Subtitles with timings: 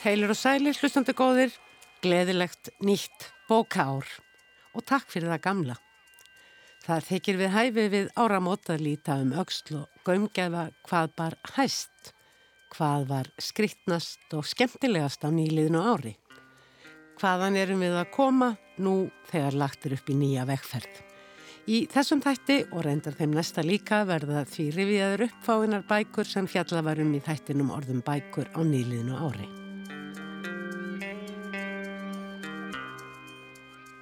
[0.00, 1.50] Heilir og sælir, hlustandi góðir,
[2.00, 4.06] gleðilegt nýtt bókaár
[4.72, 5.76] og takk fyrir það gamla.
[6.86, 12.14] Það þykir við hæfi við áramót að líta um auksl og gömgefa hvað bar hæst,
[12.72, 16.16] hvað var skrittnast og skemmtilegast á nýliðinu ári.
[17.20, 18.96] Hvaðan erum við að koma nú
[19.28, 21.06] þegar lagtur upp í nýja vekkferð?
[21.68, 26.80] Í þessum þætti og reyndar þeim næsta líka verða því rifiðaður uppfáinar bækur sem fjalla
[26.88, 29.59] varum í þættinum orðum bækur á nýliðinu ári.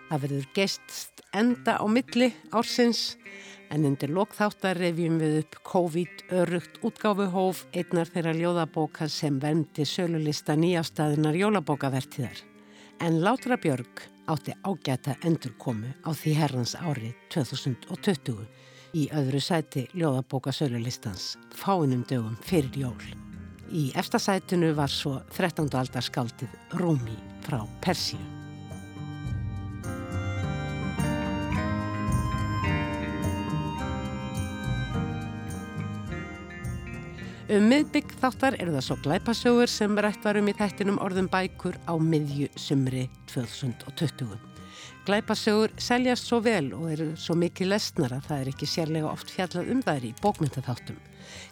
[0.08, 3.18] Það verður gest enda á milli ársins
[3.68, 10.56] en undir lokþáttar revjum við upp COVID örugt útgáfuhóf einnar þeirra ljóðabóka sem vendi sölulista
[10.56, 12.40] nýjastæðinar jólabókavertiðar.
[13.04, 18.40] En Látra Björg átti ágæta endurkomu á því herrans ári 2020
[18.96, 23.08] í öðru sæti ljóðabóka sölulistans fáinum dögum fyrir jól.
[23.68, 25.68] Í efstasætinu var svo 13.
[25.68, 28.37] aldarskaldið Rúmi frá Persíu.
[37.48, 41.96] Um miðbygg þáttar eru það svo glæpasögur sem rætt varum í þættinum orðum bækur á
[41.96, 44.57] miðju sumri 2020.
[45.08, 49.70] Glæpasögur seljast svo vel og eru svo mikið lesnara það er ekki sérlega oft fjallað
[49.72, 50.98] um þær í bókmyndaþáttum.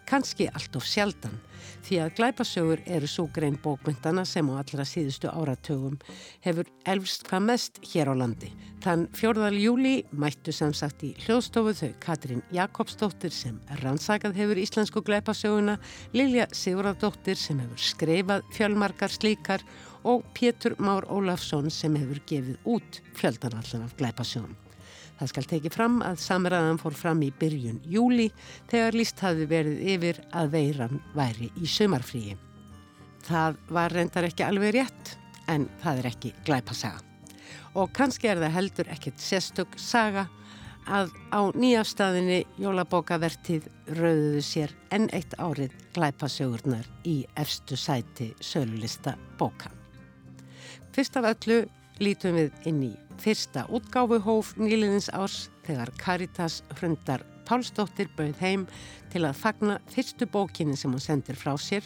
[0.06, 1.38] Kanski allt of sjaldan
[1.86, 5.96] því að glæpasögur eru svo grein bókmyndana sem á allra síðustu áratögum
[6.44, 8.50] hefur elfst hvað mest hér á landi.
[8.84, 15.78] Þann fjórðal júli mættu samsagt í hljóðstofu þau Katrín Jakobsdóttir sem rannsakað hefur íslensku glæpasöguna,
[16.14, 19.85] Lilja Sigurðardóttir sem hefur skreifað fjölmarkar slíkar og
[20.36, 24.54] Pétur Már Ólafsson sem hefur gefið út fjöldanallan af glæpasögum.
[25.16, 28.26] Það skal tekið fram að samræðan fór fram í byrjun júli
[28.70, 32.36] þegar líst hafi verið yfir að veiran væri í sömarfríi.
[33.26, 35.14] Það var reyndar ekki alveg rétt
[35.50, 37.00] en það er ekki glæpasaga.
[37.74, 40.26] Og kannski er það heldur ekkert sérstök saga
[40.86, 43.66] að á nýjafstæðinni jólabókavertið
[43.96, 49.72] rauðuðu sér enn eitt árið glæpasögurnar í efstu sæti sölulista bóka.
[50.96, 51.56] Fyrst af öllu
[52.00, 58.62] lítum við inn í fyrsta útgáfuhóf nýliðins árs þegar Caritas hrundar Pálsdóttir bauð heim
[59.12, 61.84] til að fagna fyrstu bókinni sem hún sendir frá sér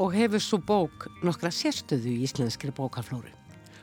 [0.00, 3.28] og hefur svo bók nokkra sérstöðu í íslenskri bókaflóru.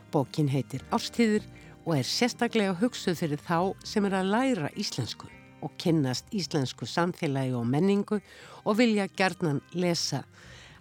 [0.09, 1.45] Bókin heitir Árstíður
[1.85, 5.29] og er sérstaklega hugsuð fyrir þá sem er að læra íslensku
[5.61, 8.17] og kynnast íslensku samfélagi og menningu
[8.65, 10.23] og vilja gerðnan lesa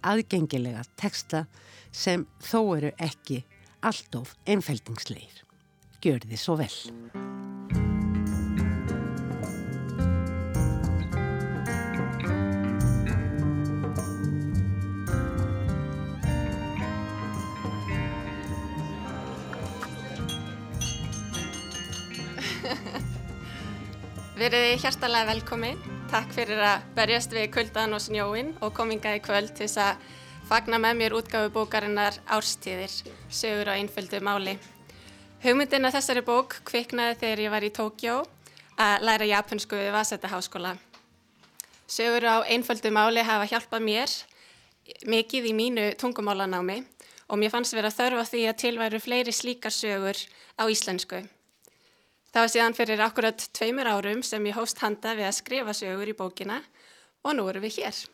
[0.01, 1.45] aðgengilega texta
[1.93, 3.43] sem þó eru ekki
[3.83, 5.45] alltof einfældingsleir.
[6.03, 6.75] Gjör þið svo vel.
[24.39, 25.81] Verið hjartalega velkomin.
[26.09, 30.07] Takk fyrir að berjast við kuldan og snjóin og komingaði kvöld til þess að
[30.49, 32.93] fagna með mér útgafu bókarinnar Árstíðir,
[33.29, 34.55] sögur á einföldu máli.
[35.43, 38.15] Hugmyndin að þessari bók kviknaði þegar ég var í Tókjó
[38.81, 40.73] að læra japansku við Vasetta háskóla.
[41.85, 44.17] Sögur á einföldu máli hafa hjálpað mér
[45.05, 46.81] mikið í mínu tungumálanámi
[47.29, 50.17] og mér fannst vera þörfa því að tilværu fleiri slíkar sögur
[50.57, 51.27] á íslensku.
[52.33, 56.09] Það var síðan fyrir akkurat tveimur árum sem ég hóst handa við að skrifa sögur
[56.09, 56.63] í bókina
[57.21, 58.07] og nú erum við hér.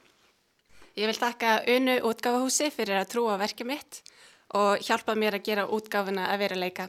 [0.94, 3.96] Ég vil taka Unu útgáfahúsi fyrir að trúa verkið mitt
[4.54, 6.86] og hjálpa mér að gera útgáfuna að vera leika.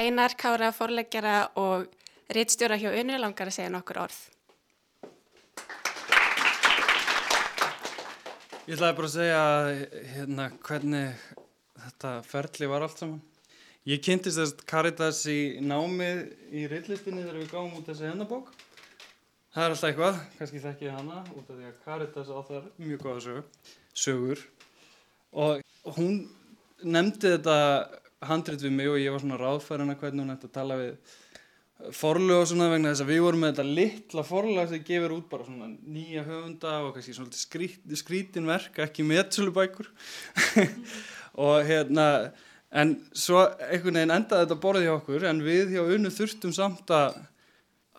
[0.00, 1.90] Einar Kára forleggjara og
[2.32, 4.16] reittstjóra hjá Unu langar að segja nokkur orð.
[8.64, 9.44] Ég ætlaði bara að segja
[10.14, 11.28] hérna, hvernig
[11.84, 13.20] þetta ferli var allt saman.
[13.92, 18.48] Ég kynntist þess Caritas í námið í reillistinni þegar við gáum út þessi hennabók
[19.54, 22.68] það er alltaf eitthvað, kannski þekk ég hana út af því að Caritas á þar
[22.80, 23.72] mjög góða sögur,
[24.04, 24.44] sögur.
[25.30, 26.20] Og hún
[26.82, 27.56] nefndi þetta
[28.26, 31.18] handrit við mig og ég var svona ráðfærið hvernig hún ætti að tala við
[31.96, 35.28] forlög og svona vegna þess að við vorum með þetta litla forlag sem gefur út
[35.30, 39.88] bara svona nýja höfunda og kannski svona skrít, skrítin verk, ekki meðsölubækur
[41.46, 42.06] og hérna
[42.70, 46.92] en svo einhvern veginn endaði þetta borðið hjá okkur en við hjá unnu þurftum samt
[46.94, 47.16] að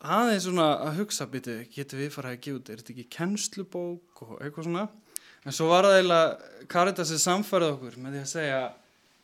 [0.01, 4.23] aðeins svona að hugsa býtu, getur við farað að gefa út, er þetta ekki kennslubók
[4.25, 4.87] og eitthvað svona?
[5.41, 8.59] En svo var það eiginlega Caritas er samfærið okkur með því að segja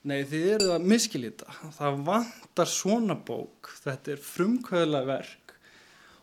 [0.07, 3.69] nei þið eru að miskilita það vantar svona bók.
[3.83, 5.53] Þetta er frumkvöðla verk.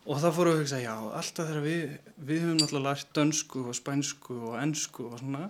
[0.04, 1.84] Og það fóru að hugsa, já, alltaf þegar við
[2.28, 5.46] við höfum náttúrulega lært dönsku og spænsku og ennsku og svona.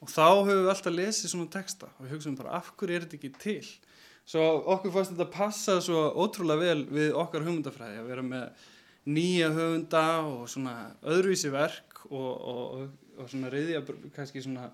[0.00, 3.04] Og þá höfum við alltaf lesið svona texta og við hugsaum bara af hverju er
[3.04, 3.72] þetta ekki til
[4.28, 8.68] svo okkur fannst þetta passa svo ótrúlega vel við okkar hugmyndafræði að vera með
[9.12, 12.88] nýja höfunda og svona öðruvísi verk og, og,
[13.18, 13.82] og svona reyðja
[14.14, 14.70] kannski svona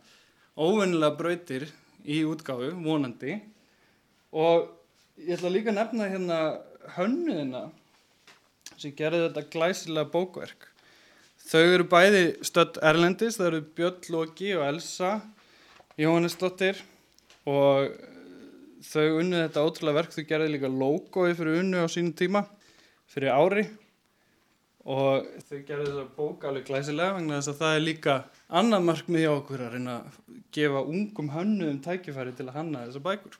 [0.58, 1.68] óvennilega brautir
[2.04, 3.38] í útgáfu, vonandi.
[4.36, 4.68] Og
[5.20, 6.40] ég ætla líka að nefna hérna
[6.96, 7.62] hönnuðina
[8.78, 10.68] sem gerði þetta glæsilega bókverk.
[11.48, 15.12] Þau eru bæði stödd Erlendis, það eru Björn Lóki og Elsa
[15.98, 16.82] Jóhannesdóttir
[17.48, 17.88] og
[18.88, 22.44] þau unnið þetta ótrúlega verk, þau gerði líka logoði fyrir unnu á sínum tíma
[23.08, 23.64] fyrir ári
[24.88, 28.14] og þau gerði þessa bók alveg glæsilega vegna þess að það er líka
[28.60, 30.22] annað markmið hjá okkur að reyna að
[30.56, 33.36] gefa ungum hönnuðum tækifæri til að hanna þessa bækur.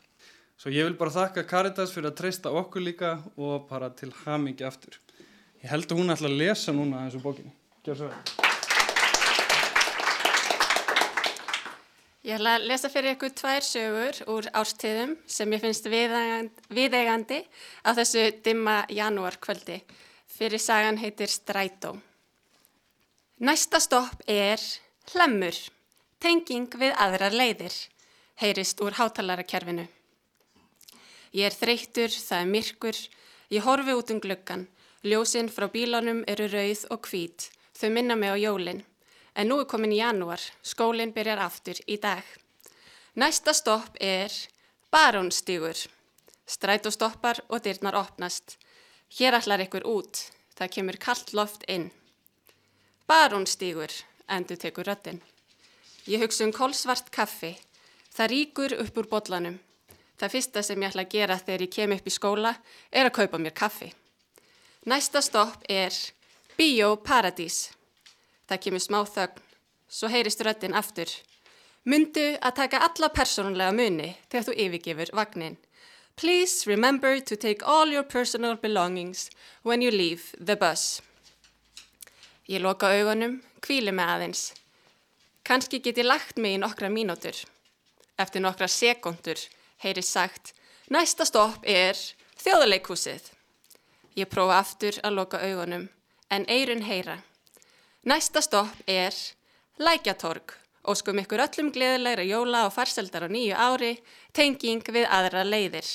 [0.58, 4.66] Svo ég vil bara þakka Caritas fyrir að treysta okkur líka og bara til hamingi
[4.66, 4.98] aftur.
[5.62, 7.54] Ég held að hún ætla að lesa núna þessu bókinu.
[7.86, 8.47] Gjör svo vel.
[12.26, 17.38] Ég ætla að lesa fyrir ykkur tvær sögur úr ástíðum sem ég finnst viðeigandi
[17.86, 19.78] á þessu dimma janúarkvöldi.
[20.26, 21.94] Fyrir sagan heitir Strætó.
[23.38, 24.58] Næsta stopp er
[25.12, 25.54] Hlemmur,
[26.18, 27.72] tenging við aðrar leiðir,
[28.42, 29.86] heyrist úr hátalaраkerfinu.
[31.32, 32.98] Ég er þreyttur, það er myrkur,
[33.54, 34.66] ég horfi út um gluggan,
[35.06, 38.82] ljósinn frá bílánum eru rauð og hvít, þau minna mig á jólinn.
[39.34, 42.24] En nú er komin í janúar, skólinn byrjar aftur í dag.
[43.18, 44.32] Næsta stopp er
[44.90, 45.76] Barónstígur.
[46.46, 48.56] Strætó stoppar og dyrnar opnast.
[49.18, 50.20] Hér allar ykkur út,
[50.56, 51.90] það kemur kallt loft inn.
[53.08, 53.92] Barónstígur,
[54.28, 55.22] endur tekur röttin.
[56.08, 57.56] Ég hugsa um kólsvart kaffi.
[58.16, 59.58] Það ríkur upp úr botlanum.
[60.18, 62.54] Það fyrsta sem ég ætla að gera þegar ég kem upp í skóla
[62.90, 63.92] er að kaupa mér kaffi.
[64.88, 65.92] Næsta stopp er
[66.56, 67.68] Bíó Paradís.
[68.48, 69.42] Það kemur smá þögn,
[69.88, 71.10] svo heyrist röttin aftur.
[71.88, 75.58] Mundu að taka alla persónulega muni þegar þú yfirgifur vagnin.
[76.16, 79.30] Please remember to take all your personal belongings
[79.62, 81.00] when you leave the bus.
[82.48, 84.42] Ég loka augunum, kvíli með aðeins.
[85.44, 87.36] Kanski get ég lagt mig í nokkra mínútur.
[88.18, 89.38] Eftir nokkra sekundur
[89.84, 90.54] heyri sagt,
[90.90, 91.96] næsta stopp er
[92.40, 93.30] þjóðuleikhúsið.
[94.18, 95.86] Ég prófa aftur að loka augunum,
[96.30, 97.20] en eirun heyra.
[98.06, 99.14] Næsta stopp er
[99.78, 100.54] Lækjatorg.
[100.86, 103.98] Óskum ykkur öllum gleðilegra jóla og farseldar á nýju ári,
[104.32, 105.88] tenging við aðra leiðir.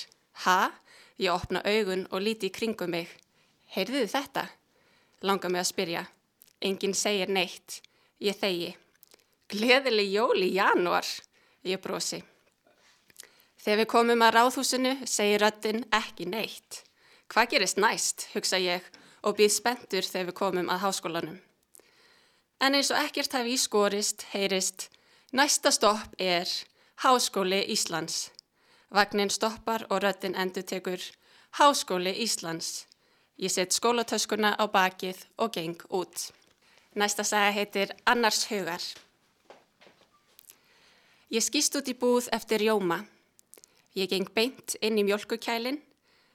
[0.43, 0.73] Ha?
[1.17, 3.07] Ég opna augun og líti í kringum mig.
[3.71, 4.43] Heyrðuðu þetta?
[5.23, 6.03] Langa mig að spyrja.
[6.59, 7.79] Engin segir neitt.
[8.19, 8.75] Ég þegi.
[9.47, 11.07] Gleðileg jól í januar.
[11.63, 12.19] Ég brosi.
[13.63, 16.83] Þegar við komum að ráðhúsinu segir röttin ekki neitt.
[17.31, 18.83] Hvað gerist næst, hugsa ég
[19.23, 21.41] og býð spendur þegar við komum að háskólanum.
[22.63, 24.85] En eins og ekkert hafi ískorist, heyrist,
[25.35, 26.47] næsta stopp er
[27.03, 28.29] Háskóli Íslands.
[28.87, 31.01] Vagnin stoppar og röttin endur tekur
[31.59, 32.85] Háskóli Íslands.
[33.35, 36.31] Ég set skólatöskuna á bakið og geng út.
[36.95, 38.83] Næsta saga heitir Annars hugar.
[41.31, 43.03] Ég skýst út í búð eftir rjóma.
[43.91, 45.83] Ég geng beint inn í mjölkukælinn,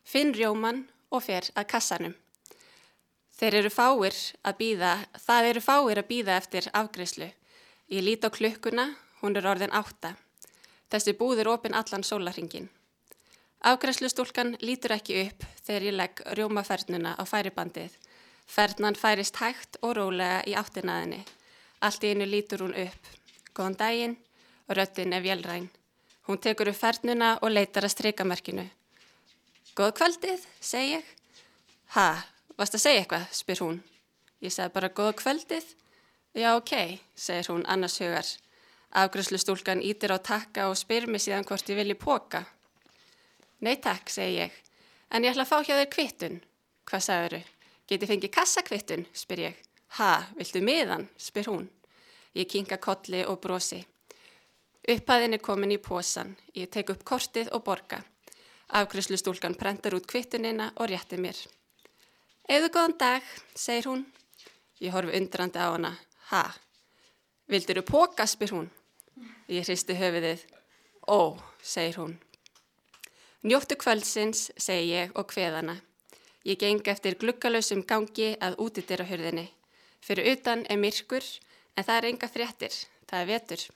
[0.04, 2.14] finn rjóman og fer að kassanum.
[3.38, 7.28] Þeir eru fáir að býða, það eru fáir að býða eftir afgriðslu.
[7.94, 8.88] Ég lít á klukkuna,
[9.20, 10.16] hún er orðin átta.
[10.90, 12.66] Þessi búð er opinn allan sólarringin.
[13.68, 17.94] Afgriðslustúlkan lítur ekki upp þegar ég legg rjómafernuna á færibandið.
[18.48, 21.20] Fernan færist hægt og rólega í áttinaðinni.
[21.84, 23.10] Allt í einu lítur hún upp.
[23.54, 24.16] Góðan daginn,
[24.66, 25.68] röttin er vélræn.
[26.26, 28.66] Hún tekur upp fernuna og leitar að streikamerkinu.
[29.78, 31.14] Góð kvöldið, segi ég.
[31.94, 32.08] Ha,
[32.58, 33.80] varst að segja eitthvað, spyr hún.
[34.42, 35.66] Ég segi bara góða kvöldið.
[36.38, 36.74] Já, ok,
[37.16, 38.28] segir hún annars hugar.
[38.98, 42.44] Afgröðslustúlkan ítir á takka og spyr mig síðan hvort ég vilji póka.
[43.60, 44.54] Nei takk, segi ég.
[45.10, 46.40] En ég ætla að fá hjá þér kvittun.
[46.88, 47.54] Hvað sagður þau?
[47.88, 49.60] Geti fengið kassakvittun, spyr ég.
[49.98, 51.68] Ha, viltu miðan, spyr hún.
[52.36, 53.80] Ég kinga kolli og brosi.
[54.88, 56.34] Upphæðin er komin í posan.
[56.56, 58.02] Ég tek upp kortið og borga.
[58.78, 61.36] Afgröðslustúlkan prentar út kvittunina og réttir mér.
[62.48, 64.06] Eða góðan dag, segir hún.
[64.80, 65.90] Ég horfi undrandi á hana.
[66.30, 66.46] Ha?
[67.44, 68.70] Vildur þú póka, spyr hún.
[69.52, 70.46] Ég hristi höfiðið.
[71.12, 72.14] Ó, segir hún.
[73.44, 75.76] Njóttu kvöldsins, segi ég og hveðana.
[76.48, 79.50] Ég geng eftir glukkalösum gangi að útidyra hurðinni.
[80.00, 81.28] Fyrir utan er myrkur,
[81.76, 82.80] en það er enga fréttir.
[83.04, 83.68] Það er vetur.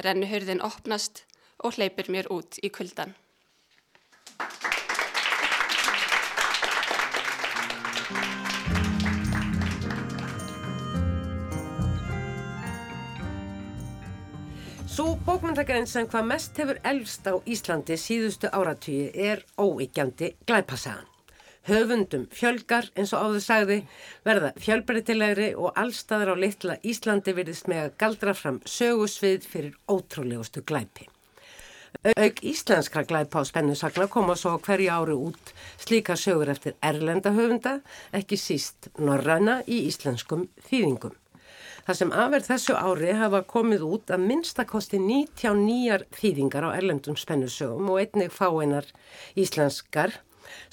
[0.00, 1.26] Rennu hurðin opnast
[1.60, 3.12] og hleypur mér út í kuldan.
[14.96, 21.04] Svo bókmyndagrein sem hvað mest hefur elst á Íslandi síðustu áratýi er óíkjandi glæpasagan.
[21.68, 23.76] Höfundum fjölgar eins og áður sagði
[24.24, 30.64] verða fjölbreytilegri og allstaðar á litla Íslandi virðist með að galdra fram sögusvið fyrir ótrúlegustu
[30.64, 31.10] glæpi.
[32.16, 37.82] Auk íslenskra glæpa á spennusagna koma svo hverju ári út slíka sögur eftir erlenda höfunda,
[38.16, 41.12] ekki síst norræna í íslenskum þýðingum.
[41.86, 47.92] Það sem aðverð þessu ári hafa komið út að minnstakosti 99 þýðingar á erlendum spennusögum
[47.92, 48.88] og einnig fáeinar
[49.38, 50.16] íslenskar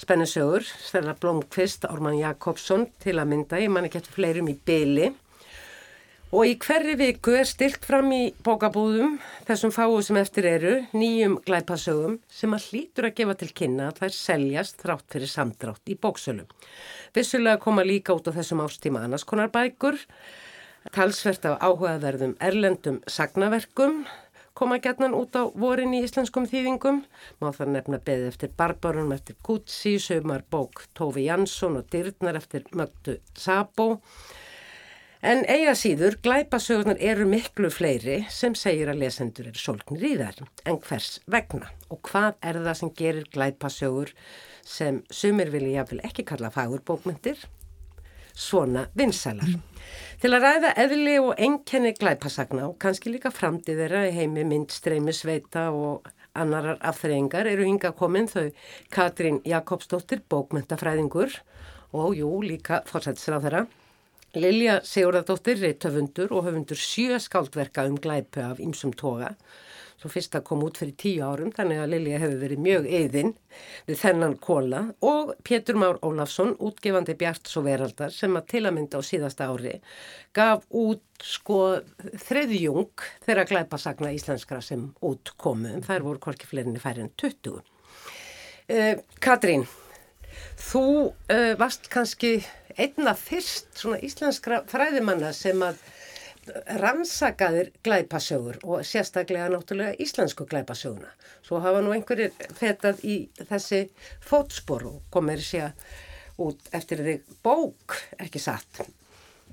[0.01, 5.11] spennusögur, Stella Blomqvist, Orman Jakobsson til að mynda, ég man ekki eftir fleirum í byli
[6.33, 11.35] og í hverri viku er stilt fram í bókabúðum þessum fáu sem eftir eru nýjum
[11.45, 15.97] glæpasögum sem að hlýtur að gefa til kynna að þær seljast þrátt fyrir samdrátt í
[16.01, 16.49] bóksölum.
[17.13, 20.01] Vissulega koma líka út á þessum ástíma annars konar bækur,
[20.93, 24.03] talsvert af áhugaverðum erlendum sagnaverkum
[24.53, 27.01] koma gætnan út á vorin í íslenskum þýðingum.
[27.41, 32.67] Má það nefna beðið eftir Barbarum eftir Gutsi, sögumar bók Tófi Jansson og Dyrnar eftir
[32.77, 33.97] Mögdu Sabo.
[35.23, 40.43] En eiga síður, glæpasögurnar eru miklu fleiri sem segir að lesendur eru solgnir í þær.
[40.67, 41.71] En hvers vegna?
[41.89, 44.13] Og hvað er það sem gerir glæpasögur
[44.61, 47.39] sem sumir vilja ekki kalla fagurbókmyndir?
[48.35, 49.72] Svona vinsælar.
[50.21, 55.13] Til að ræða eðli og enkenni glæpasagna og kannski líka framtíð þeirra í heimi myndstreymi
[55.15, 58.49] sveita og annarar afþreyingar eru hinga komin þau
[58.93, 61.37] Katrín Jakobsdóttir, bókmyndafræðingur
[61.93, 63.65] og jú líka fórsættisráð þeirra.
[64.33, 69.35] Lilja Sigurðardóttir, reittöfundur og höfundur sjö skáldverka um glæpu af ýmsum toga
[70.03, 73.29] Svo fyrsta kom út fyrir tíu árum þannig að Lilja hefur verið mjög eðinn
[73.87, 78.75] við þennan kóla og Pétur Már Ólafsson, útgefandi Bjart svo veraldar sem að til að
[78.75, 79.77] mynda á síðasta ári
[80.35, 81.61] gaf út sko
[82.25, 87.63] þreðjung þeirra glæpasagna íslenskra sem út komu þær voru korki fleirinni færið en 20.
[88.67, 89.63] Uh, Katrín,
[90.67, 92.41] þú uh, varst kannski
[92.75, 95.79] einna fyrst svona íslenskra fræðimanna sem að
[96.79, 101.11] rannsakaðir glæpasögur og sérstaklega náttúrulega íslensku glæpasöguna.
[101.43, 103.85] Svo hafa nú einhverjir fetað í þessi
[104.23, 105.71] fótspor og komir sér
[106.41, 108.83] út eftir þig bók, ekki satt.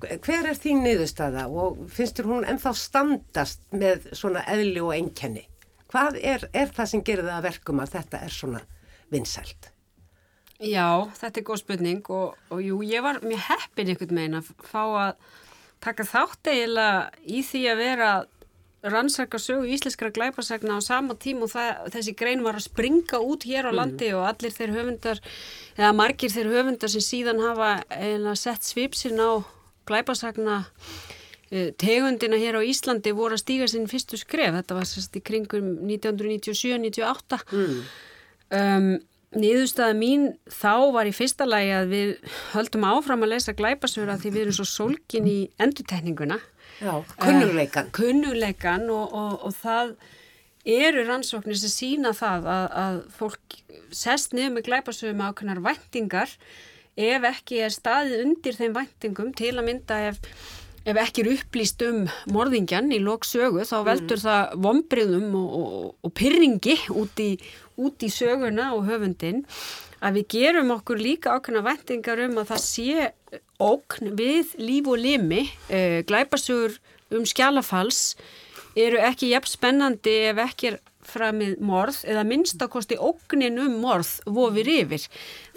[0.00, 5.44] Hver er þín niðurstaða og finnst þér hún ennþá standast með svona eðli og einkenni?
[5.90, 8.62] Hvað er, er það sem gerir það að verkum að þetta er svona
[9.12, 9.70] vinsælt?
[10.60, 14.50] Já, þetta er góð spurning og, og jú, ég var mjög heppin einhvern veginn að
[14.68, 15.22] fá að
[15.84, 18.10] taka þátt eiginlega í því að vera
[18.80, 23.44] rannsaka sögu íslenskara glæpasagna á sama tím og það, þessi grein var að springa út
[23.44, 23.76] hér á mhm.
[23.76, 24.18] landi mm.
[24.18, 25.22] og allir þeir höfundar,
[25.76, 29.44] eða margir þeir höfundar sem síðan hafa eiginlega sett svipsin á
[29.88, 30.62] glæpasagna
[31.50, 35.24] eh, tegundina hér á Íslandi voru að stíga sinn fyrstu skref, þetta var sérst í
[35.24, 37.78] kringum 1997-98 mm.
[38.56, 38.90] um,
[39.30, 42.14] Niðurstaða mín þá var í fyrsta lagi að við
[42.50, 46.40] höldum áfram að lesa glæpasögur að því við erum svo sólkin í endutekninguna.
[46.80, 47.86] Já, kunnuleikan.
[47.86, 49.92] Uh, kunnuleikan og, og, og það
[50.66, 53.60] eru rannsóknir sem sína það að, að fólk
[53.94, 56.34] sest niður með glæpasögum ákveðnar væntingar
[57.00, 60.18] ef ekki er staðið undir þeim væntingum til að mynda ef
[60.90, 64.24] ef ekki er upplýst um morðingjan í loksögu þá veldur mm.
[64.24, 67.30] það vombriðum og, og, og pyrringi út í,
[67.80, 69.44] út í söguna og höfundin
[70.00, 73.08] að við gerum okkur líka ákveðna vendingar um að það sé
[73.60, 76.78] ókn við líf og limi e, glæpasugur
[77.14, 78.16] um skjálafals
[78.78, 80.80] eru ekki jæfn spennandi ef ekki er
[81.10, 85.06] framið morð eða minnstakosti ógnin um morð vofir yfir.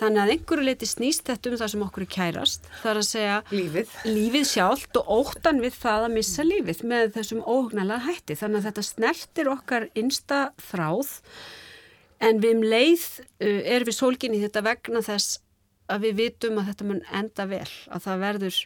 [0.02, 2.70] Þannig að einhverju leiti snýst þetta um það sem okkur er kærast.
[2.82, 7.14] Það er að segja lífið, lífið sjálft og óttan við það að missa lífið með
[7.18, 8.40] þessum óhugnalega hætti.
[8.42, 11.16] Þannig að þetta snertir okkar innsta þráð
[12.24, 15.40] en við um leið uh, er við sólginni þetta vegna þess
[15.92, 18.60] að við vitum að þetta mun enda vel, að það verður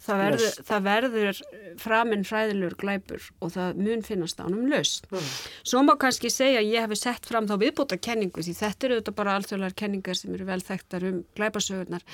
[0.00, 1.40] það verður, það verður
[1.80, 5.08] framinn hræðilur glæpur og það mun finnast ánum löst.
[5.12, 5.32] Mm.
[5.72, 9.00] Svo má kannski segja að ég hef sett fram þá viðbúta kenningu því þetta eru
[9.00, 12.06] þetta bara alþjóðlar kenningar sem eru vel þekktar um glæpasögurnar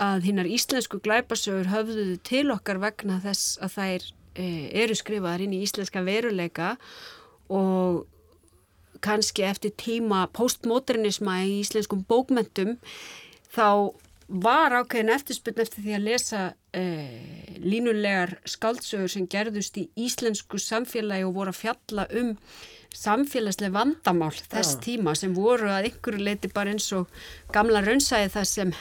[0.00, 4.46] að hinnar íslensku glæpasögur höfðuðu til okkar vegna þess að þær e,
[4.84, 6.76] eru skrifaðar inn í íslenska veruleika
[7.52, 8.06] og
[9.04, 12.78] kannski eftir tíma postmodernisma í íslenskum bókmentum
[13.52, 13.92] þá
[14.30, 16.42] var ákveðin eftirspunn eftir því að lesa
[16.76, 22.36] eh, línulegar skáldsögur sem gerðust í íslensku samfélagi og voru að fjalla um
[22.94, 24.80] samfélagslega vandamál þess Já.
[24.86, 27.10] tíma sem voru að ykkur leiti bara eins og
[27.54, 28.72] gamla raunsæði þar sem,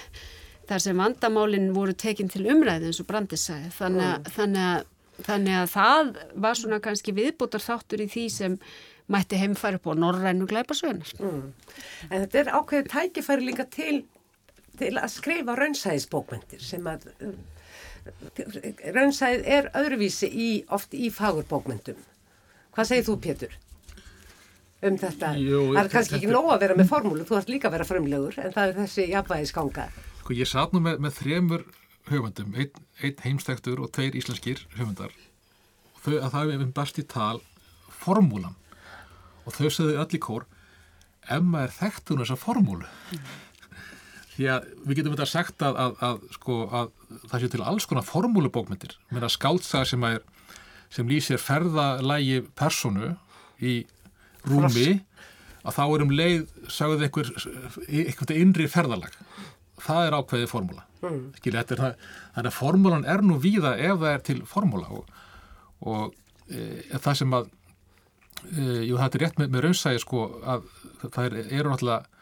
[0.70, 4.88] þar sem vandamálinn voru tekin til umræði eins og brandisæði þannig, þannig að
[5.26, 8.56] Þannig að það var svona kannski viðbútar þáttur í því sem
[9.10, 11.12] mætti heimfæri á norrænu glæpasögunar.
[11.20, 11.52] Mm.
[12.10, 14.04] En þetta er ákveðið tækifæri líka til,
[14.80, 17.08] til að skrifa raunsæðisbókmyndir sem að
[18.96, 22.00] raunsæð er öðruvísi í, oft í fagurbókmyndum.
[22.76, 23.58] Hvað segir þú Pétur?
[24.80, 27.68] Um þetta, Jú, það er kannski ekki nóg að vera með formúlu, þú ert líka
[27.68, 29.88] að vera frumlegur en það er þessi jafnvægisganga.
[30.22, 31.66] Sko ég satt nú með, með þremur
[32.10, 35.12] höfundum, einn ein heimstæktur og tveir íslenskir höfundar
[35.96, 37.42] og þau að það er um best í tal
[38.00, 38.56] formúlan
[39.46, 40.48] og þau segðu öll í kór
[41.30, 43.30] ef maður þekktur þessa formúlu mm.
[44.40, 46.92] Því að við getum þetta sagt að, að, að, sko, að
[47.28, 48.96] það sé til alls konar formúlubókmyndir.
[49.12, 50.22] Með að skáltsaga sem, er,
[50.96, 53.14] sem lýsir ferðalægi personu
[53.60, 53.82] í
[54.48, 55.02] rúmi
[55.68, 57.32] að þá er um leið sagðuð einhver,
[57.90, 59.18] einhvern innri ferðalag.
[59.84, 60.86] Það er ákveðið formúla.
[61.04, 61.20] Mm.
[61.40, 61.84] Skilja, er,
[62.36, 65.12] þannig að formúlan er nú víða ef það er til formúla og,
[65.88, 66.16] og
[66.52, 67.52] e, það sem að
[68.52, 70.66] e, jú það er rétt með, með raunsæði sko að
[71.06, 72.19] það er, eru náttúrulega e,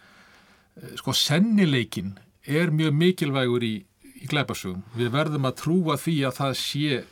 [0.99, 2.15] sko sennileikin
[2.47, 3.75] er mjög mikilvægur í,
[4.21, 7.03] í glæparsugum við verðum að trúa því að það sé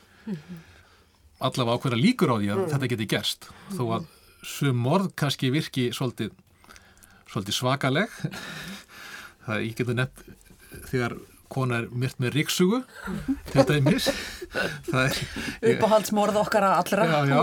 [1.44, 2.72] allavega ákveða líkur á því að mm.
[2.74, 3.48] þetta geti gerst.
[3.76, 4.10] Þó að
[4.46, 6.34] sum morð kannski virki svolítið,
[7.32, 8.20] svolítið svakaleg.
[9.46, 10.38] Það ég getur nefn
[10.90, 11.18] þegar
[11.54, 12.80] kona er myrt með ríksugu
[13.52, 14.08] til dæmis.
[15.72, 17.06] Uppáhaldsmórð okkar að allra.
[17.06, 17.42] Já, já.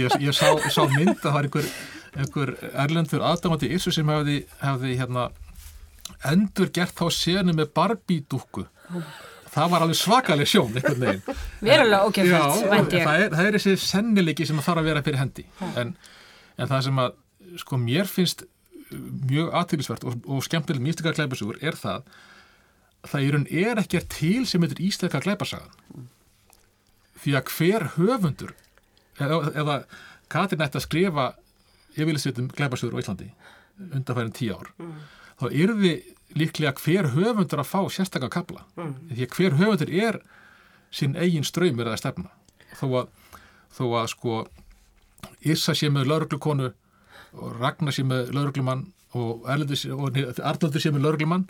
[0.00, 1.68] ég, ég sá, sá mynd að það var einhver,
[2.16, 5.28] einhver erlendur aðdámandi írsu sem hefði, hefði hérna,
[6.30, 8.66] endur gert þá senu með barbídúku
[9.56, 14.90] það var alveg svakaleg sjón verulega okkjafælt það, það er þessi sennilegi sem þarf að
[14.90, 15.46] vera fyrir hendi.
[15.80, 15.94] En,
[16.56, 17.16] en það sem að
[17.62, 18.44] sko mér finnst
[19.30, 22.04] mjög aðtýrlisvert og, og skemmtileg místika klæpasugur er það
[23.06, 26.06] það í raun er ekki til sem heitir íslenska klæpasagan
[27.22, 28.52] því að hver höfundur
[29.18, 29.76] eða, eða
[30.30, 31.26] Katrin ætti að skrifa
[31.96, 33.30] yfirlisvitum klæpasugur á Íslandi
[33.80, 34.96] undanfærin tíu ár mm.
[35.40, 38.94] þá er við líklega hver höfundur að fá sérstaklega kabla mm.
[39.12, 40.20] því að hver höfundur er
[40.94, 42.32] sinn eigin ströymur eða stefna
[42.76, 43.08] þó að,
[43.76, 44.44] þó að sko
[45.46, 46.68] Issa sé með lauruglukonu
[47.36, 51.48] og Ragnar sé með lauruglumann og Arnaldur sé með lauruglumann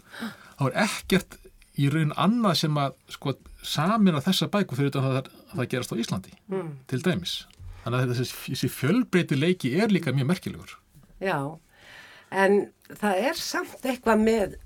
[0.56, 1.36] þá er ekkert
[1.76, 3.34] í raun annað sem að sko
[3.66, 6.70] samin að þessa bæku fyrir að, að það gerast á Íslandi mm.
[6.90, 7.34] til dæmis.
[7.86, 10.72] Þannig að þessi, þessi fjölbreyti leiki er líka mjög merkilegur.
[11.22, 11.38] Já,
[12.34, 12.56] en
[12.90, 14.56] það er samt eitthvað með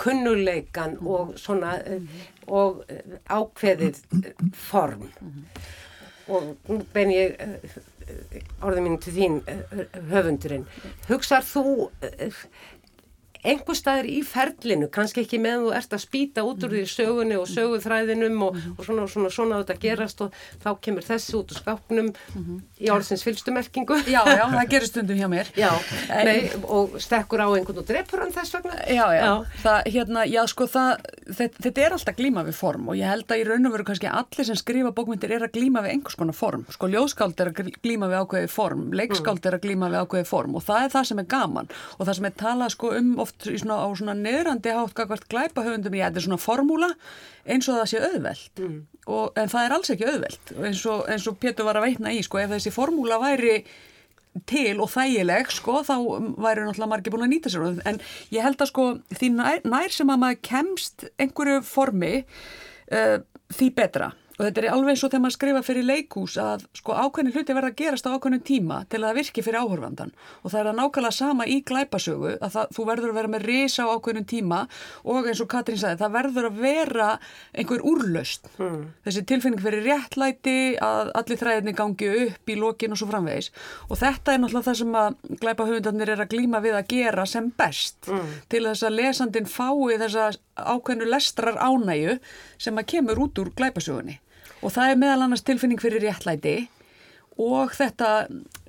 [0.00, 1.74] kunnuleikan og svona
[2.46, 2.84] og
[3.26, 3.98] ákveðið
[4.56, 5.08] form
[6.30, 7.34] og nú ben ég
[8.62, 9.36] orðið mín til þín
[10.12, 10.66] höfundurinn
[11.10, 11.64] hugsað þú
[13.44, 17.38] einhver staðir í ferlinu, kannski ekki með þú ert að spýta út úr því sögunni
[17.40, 21.54] og söguþræðinum og, og svona og svona, svona þetta gerast og þá kemur þessi út
[21.54, 22.60] úr skápnum mm -hmm.
[22.80, 25.50] í orðsins fylgstumerkingu Já, já, það gerir stundum hjá mér.
[25.56, 25.70] Já,
[26.24, 28.76] nei, og stekkur á einhvern og drefur hann þess vegna.
[28.86, 29.34] Já, já, já.
[29.62, 30.90] Það, hérna, já, sko það
[31.28, 33.86] þetta, þetta er alltaf glíma við form og ég held að í raun og veru
[33.88, 37.52] kannski allir sem skrifa bókmyndir er að glíma við einhvers konar form, sko ljóskáld er
[37.52, 40.94] að glíma við ákveði form, leikskáld er að glíma við ákveði form og það er
[40.96, 41.70] það sem er gaman.
[41.98, 45.64] Og það sem er talað sko um oft svona, á svona neðrandi hátt hvert glæpa
[45.66, 46.90] höfundum í þetta er svona formúla
[47.46, 48.80] eins og það sé auðveld mm.
[49.06, 52.12] og, en það er alls ekki auðveld eins og, eins og Pétur var að veitna
[52.14, 52.40] í sko.
[52.42, 53.62] Ef þessi formúla væri
[54.46, 55.94] til og þægileg sko þá
[56.38, 57.98] væri náttúrulega margir búin að nýta sér en
[58.30, 63.18] ég held að sko því nær, nær sem að maður kemst einhverju formi uh,
[63.50, 66.94] því betra Og þetta er alveg eins og þegar maður skrifa fyrir leikús að sko
[66.96, 70.46] ákveðin hluti verða að gerast á ákveðin tíma til að það virki fyrir áhörfandan og
[70.46, 73.84] það er að nákvæmlega sama í glæpasögu að það, þú verður að vera með risa
[73.84, 74.60] á ákveðin tíma
[75.04, 77.08] og eins og Katrín sagði það verður að vera
[77.52, 78.48] einhver úrlaust.
[78.56, 78.78] Mm.
[79.04, 80.56] Þessi tilfinning fyrir réttlæti
[80.88, 83.52] að allir þræðinni gangi upp í lokin og svo framvegis
[83.90, 87.52] og þetta er náttúrulega það sem að glæpahöfundarnir er að glíma við að gera sem
[87.60, 88.32] best mm.
[88.48, 92.16] til þess að lesandin fái þessa ákveðinu lestrar ánægu
[92.56, 94.16] sem að kemur út úr glæpasögunni
[94.60, 96.56] og það er meðal annars tilfinning fyrir réttlæti
[97.40, 98.10] og þetta,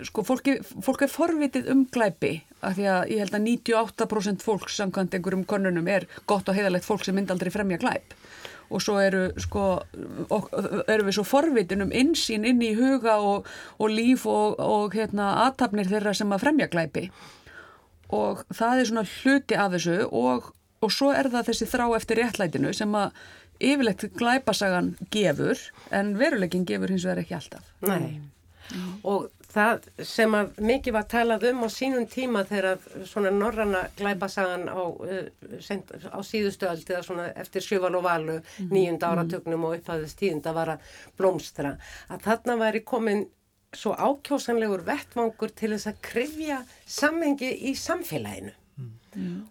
[0.07, 4.69] sko, fólki, fólk er forvitið um glæpi af því að ég held að 98% fólk
[4.71, 8.15] samkvæmt einhverjum konunum er gott og heiðalegt fólk sem myndi aldrei fremja glæp.
[8.71, 9.65] Og svo eru, sko,
[10.31, 10.47] og,
[10.87, 13.49] eru við svo forvitin um insýn inn í huga og,
[13.81, 17.09] og líf og, og hérna, aðtapnir þeirra sem að fremja glæpi.
[18.15, 22.71] Og það er svona hluti af þessu og svo er það þessi þrá eftir réttlætinu
[22.73, 23.11] sem að
[23.61, 25.59] yfirlegt glæpasagan gefur
[25.91, 27.71] en veruleikin gefur hins vegar ekki alltaf.
[27.85, 28.19] Nei.
[28.71, 28.91] Mm.
[29.07, 34.69] Og það sem að mikið var talað um á sínum tíma þegar svona norranna glæpasagan
[34.71, 34.81] á,
[35.63, 38.37] sent, á síðustu öld eða svona eftir sjöval og valu
[38.71, 41.75] nýjunda áratögnum og upphæðist tíunda var að blómstra
[42.07, 43.27] að þarna væri komin
[43.75, 48.55] svo ákjósanlegur vettvangur til þess að krifja samhengi í samfélaginu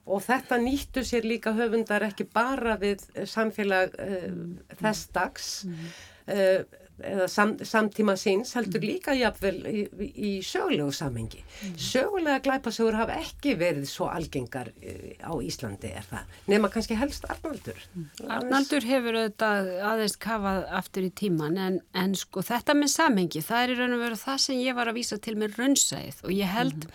[0.07, 4.37] og þetta nýttu sér líka höfundar ekki bara við samfélag uh,
[4.81, 6.63] þess dags uh,
[7.01, 11.43] eða sam, samtíma síns heldur líka jafnvel í, í sögulegu samhengi.
[11.81, 17.25] Sögulega glæpasögur hafa ekki verið svo algengar uh, á Íslandi er það, nema kannski helst
[17.31, 17.81] Arnaldur.
[18.27, 23.65] Arnaldur hefur auðvitað aðeins kafað aftur í tíman en, en sko þetta með samhengi það
[23.65, 26.37] er í raun og veru það sem ég var að vísa til með raunsæð og
[26.37, 26.89] ég held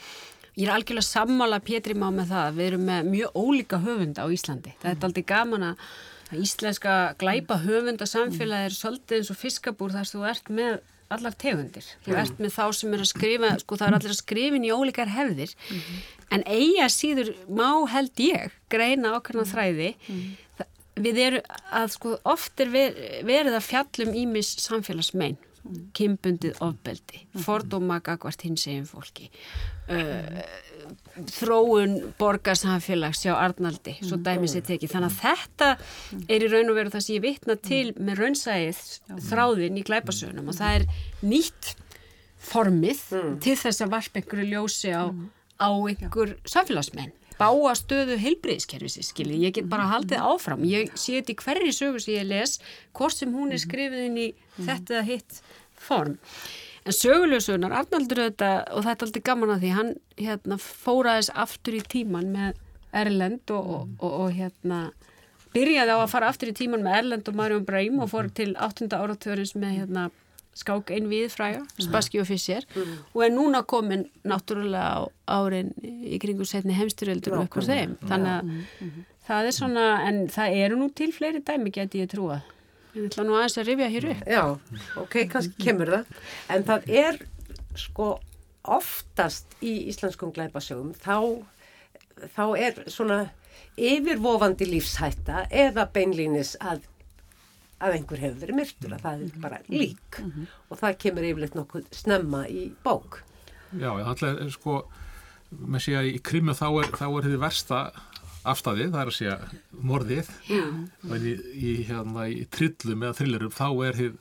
[0.55, 2.57] Ég er algjörlega sammála Pétri má með það.
[2.57, 4.71] Við erum með mjög ólíka höfunda á Íslandi.
[4.79, 5.87] Það er aldrei gaman að
[6.41, 10.77] íslenska glæpa höfunda samfélagi er svolítið eins og fiskabúr þar þú ert með
[11.13, 11.89] allar tegundir.
[12.05, 14.71] Þú ert með þá sem er að skrifa, sko það er allir að skrifin í
[14.73, 15.51] ólíkar hefðir.
[16.33, 19.91] En eiga síður má held ég greina ákveðna þræði.
[20.57, 20.71] Það,
[21.05, 22.95] við erum að sko oft er ver,
[23.27, 25.35] verið að fjallum ímis samfélagsmein
[25.97, 29.29] kimbundið ofbeldi, fordóma gagvart hins eginn fólki.
[29.89, 30.41] Uh,
[31.35, 34.93] þróun borgarsamfélags hjá Arnaldi, svo dæmi sér tekið.
[34.93, 35.71] Þannig að þetta
[36.29, 38.83] er í raun og veru það sem ég vitna til með raunsæðið
[39.29, 40.51] þráðin í glæpasögunum.
[40.51, 40.87] Og það er
[41.25, 41.73] nýtt
[42.45, 43.03] formið
[43.43, 45.09] til þess að varpa einhverju ljósi á,
[45.57, 47.13] á einhver samfélagsmenn.
[47.35, 51.99] Báa stöðu heilbreyðiskerfisins, skiljið, ég get bara haldið áfram, ég sé þetta í hverri sögu
[51.99, 52.53] sem ég les,
[52.95, 55.41] hvort sem hún er skrifið inn í þetta hitt
[55.85, 56.17] form.
[56.85, 61.79] En söguljósunar, Arnaldur þetta, og þetta er aldrei gaman að því, hann hérna, fóraðis aftur
[61.79, 62.59] í tíman með
[62.95, 64.81] Erlend og, og, og, og hérna,
[65.55, 68.53] byrjaði á að fara aftur í tíman með Erlend og Marjón Breim og fór til
[68.53, 68.91] 8.
[68.93, 70.05] áratörins með hérna,
[70.55, 76.19] skák einn við fræga, Spassky og Fischer og er núna komin náttúrulega á árin í
[76.21, 77.97] kringu setni heimstyröldur og okkur þeim.
[78.07, 78.53] Þannig að
[79.27, 82.39] það er svona en það eru nú til fleiri dæmi geti ég trúa
[82.95, 84.23] ég ætla nú aðeins að rifja hér upp.
[84.31, 84.43] Já,
[85.03, 86.19] ok, kannski kemur það.
[86.55, 87.21] En það er
[87.79, 88.09] sko
[88.75, 91.43] oftast í íslenskum glæpasögum þá,
[92.33, 93.19] þá er svona
[93.75, 96.85] yfirvofandi lífshætta eða beinlínis að
[97.83, 100.19] að einhver hefur verið myrtur, að það er bara lík.
[100.71, 103.19] Og það kemur yfirleitt nokkuð snemma í bók.
[103.75, 104.77] Já, það er sko,
[105.51, 107.81] með sé að í krimu þá er, þá er þið versta
[108.51, 109.37] afstæðið, það er að segja
[109.91, 110.29] morðið.
[110.51, 114.15] Í, í, hérna, í trillum eða thrillerum þá er þið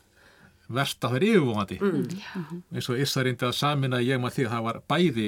[0.75, 1.77] versta það er yfirvóðandi
[2.73, 5.27] eins og Issa reyndi að samina ég maður því að það var bæði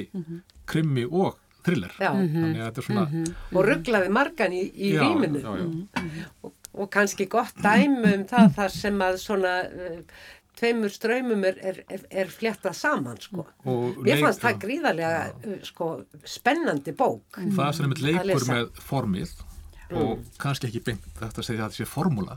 [0.67, 1.35] krimi og
[1.67, 1.93] thriller.
[2.01, 2.09] Já.
[2.15, 3.03] þannig að þetta er svona
[3.53, 6.15] Og rugglaði margan í, í Já, rýminu já, já.
[6.47, 9.99] og, og kannski gott dæmi um það þar sem að svona uh,
[10.57, 13.45] tveimur ströymum er, er, er, er fléttað saman sko.
[13.65, 15.89] Og Mér leik- fannst það gríðarlega uh, sko,
[16.25, 17.37] spennandi bók.
[17.37, 19.35] það sem er með leikur með formið
[19.97, 22.33] og kannski ekki beint þetta að segja að þetta sé formúla.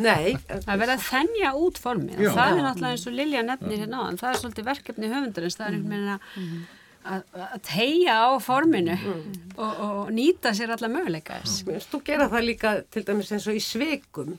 [0.00, 2.22] Nei, að vera að þennja út formið.
[2.22, 2.30] Já.
[2.30, 5.58] og það er náttúrulega eins og Lilja nefnir hérna áðan það er svolítið verkefni höfundarins
[5.58, 6.20] það er einhvern veginn að
[7.06, 7.22] að,
[7.66, 8.96] tegja á forminu
[9.56, 13.58] og, og nýta sér alla möguleika þess þú gera það líka til dæmis eins og
[13.58, 14.34] í sveikum,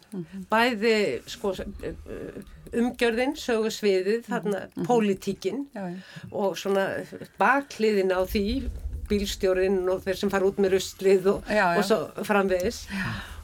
[0.51, 0.95] bæði
[1.29, 1.53] sko,
[2.75, 5.95] umgjörðin, sögursviðið, þarna pólitíkin Já, já.
[6.31, 6.87] og svona
[7.39, 8.45] bakliðin á því,
[9.07, 11.79] bílstjórin og þeir sem fara út með ruslið og, Já, já.
[11.79, 12.81] og svo framvegis.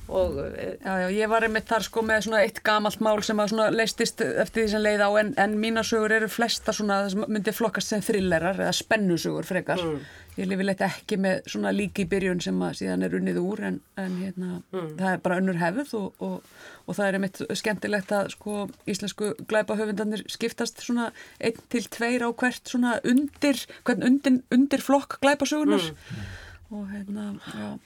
[0.08, 0.36] Og,
[0.84, 3.70] Já, já, ég var einmitt þar sko með svona eitt gamalt mál sem að svona
[3.72, 8.04] leistist eftir því sem leið á en, en mínasögur eru flesta svona myndi flokkast sem
[8.04, 9.80] thrillerar eða spennusögur frekar.
[10.36, 13.64] Ég lifi leitt ekki með svona líki í byrjun sem að síðan er unnið úr
[13.70, 16.54] en, en hérna, það er bara önnur hefð og, og,
[16.90, 22.30] og það er einmitt skemmtilegt að sko íslensku glæpahöfundarnir skiptast svona einn til tveir á
[22.34, 25.94] hvert svona undir, hvern undir, undir flokk glæpasögunar já.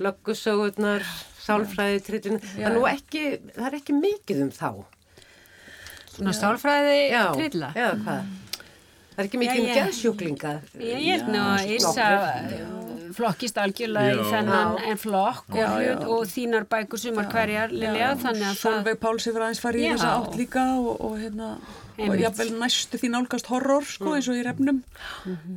[0.03, 1.05] Löggusögurnar,
[1.43, 3.23] sálfræði, trillin, það er nú ekki,
[3.55, 4.69] það er ekki mikið um þá.
[6.17, 8.35] svona stálfræði Já, trilla hvað?
[9.17, 10.49] Það er ekki mikið Já, um geðsjúklinga.
[10.77, 14.27] Ég held nú að uh, flokkist algjörlega í Já.
[14.35, 14.83] þennan Já.
[14.91, 15.93] en flokk og, Já, já.
[15.95, 19.81] hlut, og þínar bækur sumar hverjar Lilja þannig að það Solveig Páls hefur aðeins farið
[19.81, 19.93] í Já.
[19.95, 21.49] þessa átt líka og, og hérna
[21.97, 24.81] og jafnvel næstu því nálgast horror sko eins og í refnum.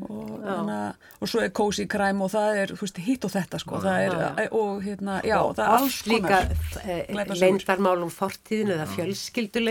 [0.06, 0.78] Og, hana,
[1.20, 3.80] og svo er cozy crime og það er þú veist hitt og þetta sko.
[3.84, 7.42] Það er, og hérna já það er alls líka konar eh, glæpasögur.
[7.44, 9.64] leyndarmál um fortíðinu eða fjölskyldu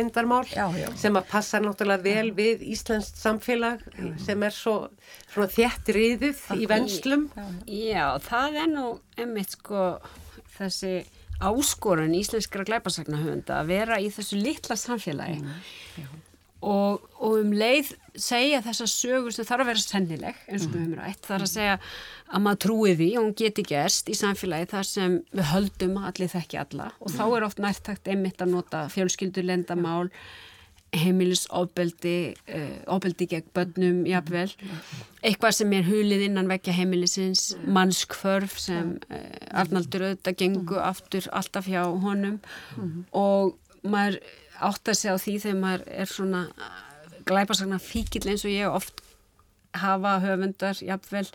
[0.53, 0.65] já.
[0.95, 3.84] sem að passa náttúrulega vel við Íslands samfélag
[4.21, 4.89] sem er svo
[5.49, 7.29] þétt riðið í venslum.
[7.65, 9.99] Já, það er nú einmitt sko
[10.60, 10.99] þessi
[11.39, 15.39] áskorun íslenskra glæpasagnahöfunda að vera í þessu litla samfélagi
[16.60, 20.82] og, og um leið segja þessa sögu sem þarf að vera sennileg eins og við
[20.82, 24.69] höfum rætt, þarf að segja að maður trúi því og hún geti gerst í samfélagi
[24.74, 26.91] þar sem við höldum að allir þekki alla.
[27.00, 30.10] Og þá er oft nærtakt einmitt að nota fjölskyldur lendamál
[30.89, 32.15] heimilisofbeldi
[32.50, 34.50] uh, ofbeldi gegn börnum jafnvel,
[35.22, 39.19] eitthvað sem er hulið innan vekja heimilisins mannskvörf sem uh,
[39.62, 42.39] Arnaldur auðvitað gengu aftur alltaf hjá honum.
[43.13, 43.54] Og
[43.86, 44.17] maður
[44.67, 46.43] átt að segja á því þegar maður er svona
[47.30, 49.04] glæpasagna fíkil eins og ég oft
[49.78, 51.28] hafa höfundar jafnvel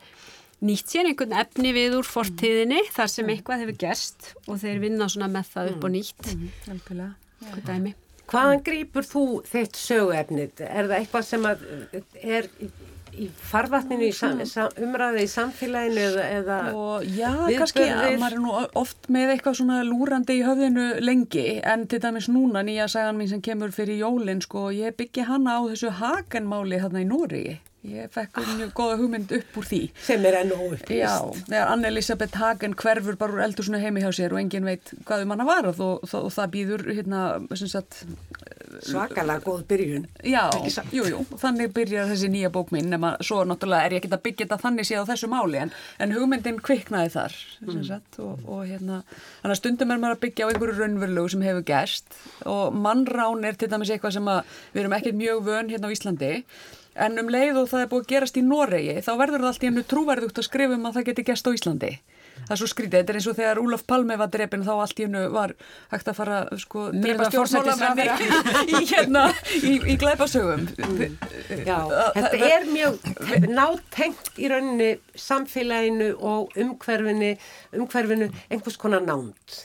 [0.64, 5.10] nýtt sér einhvern efni við úr fortíðinni þar sem eitthvað hefur gerst og þeir vinna
[5.12, 7.12] svona með það upp og nýtt Algjörlega.
[7.44, 10.62] hvað dæmi Hvaðan grýpur þú þitt söguefnið?
[10.64, 11.64] Er það eitthvað sem að
[12.24, 12.46] er
[13.18, 17.58] í, farvatninu í sam, sam, umræði í samfélaginu eða, eða Og já, Viðburðir.
[17.58, 22.00] kannski að maður er nú oft með eitthvað svona lúrandi í höfðinu lengi en til
[22.04, 25.92] dæmis núna nýja sagan mín sem kemur fyrir jólin sko, ég byggi hana á þessu
[26.00, 27.56] hagenmáli þarna í Nóriði.
[27.84, 29.80] Ég fekk mjög góða hugmynd upp úr því.
[30.00, 30.94] sem er enn óupplýst?
[30.96, 31.18] Já,
[31.50, 35.34] þegar Anne-Elisabeth Hagen hverfur bara úr eldursunu heimi hjá sér og enginn veit hvað um
[35.34, 38.06] hana var og, og, og það býður hérna, sem sagt,
[38.82, 40.06] Svakalega góð byrjun.
[40.26, 40.48] Já,
[40.92, 44.24] jú, jú, þannig byrjar þessi nýja bók mín nema svo náttúrulega er ég ekki að
[44.24, 47.82] byggja þetta þannig séð á þessu máli en, en hugmyndin kviknaði þar mm.
[47.86, 49.02] sagt, og, og hérna,
[49.42, 52.18] þannig að stundum er maður að byggja á einhverju raunverulegu sem hefur gerst
[52.50, 55.94] og mannrán er til dæmis eitthvað sem að við erum ekkert mjög vön hérna á
[55.94, 56.32] Íslandi
[56.94, 59.64] en um leið og það er búið að gerast í Noregi þá verður það allt
[59.64, 61.92] í hennu trúverðugt að skrifa um að það geti gerst á Íslandi.
[62.34, 65.00] Það er svo skrítið, þetta er eins og þegar Úlaf Palme var drefin þá allt
[65.00, 65.54] í hennu var
[65.92, 68.06] hægt að fara sko, Myrða stjórnmálamenni
[68.74, 69.22] í, hérna,
[69.60, 70.66] í, í glæpasögum.
[71.64, 71.78] Já,
[72.16, 72.98] þetta er mjög
[73.48, 77.36] nátengt í rauninni samfélaginu og umhverfinu,
[77.78, 79.62] umhverfinu einhvers konar nánd.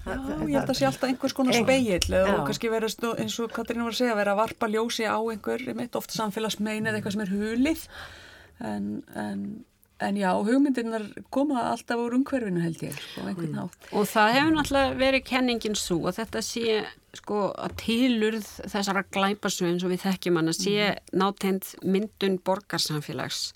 [0.00, 0.14] Já,
[0.48, 3.92] ég held að sé alltaf einhvers konar speill og kannski vera eins og Katrín var
[3.94, 7.34] að segja, vera að varpa ljósi á einhver, einmitt, oft samfélagsmein eða eitthvað sem er
[7.34, 7.84] hulið.
[8.62, 9.44] En, en,
[10.02, 13.86] en já, hugmyndirnar koma alltaf úr umhverfinu held ég, sko, einhvern hátt.
[13.92, 16.82] og það hefur náttúrulega verið kenningin svo að þetta sé
[17.18, 23.50] sko að tilurð þessara glæpasögum sem við þekkjum hann að sé nátend myndun borgarsamfélags.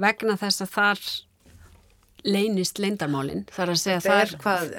[0.00, 1.04] Vegna þess að þar
[2.24, 4.72] leynist leindarmálin þar að segja Það er hvað,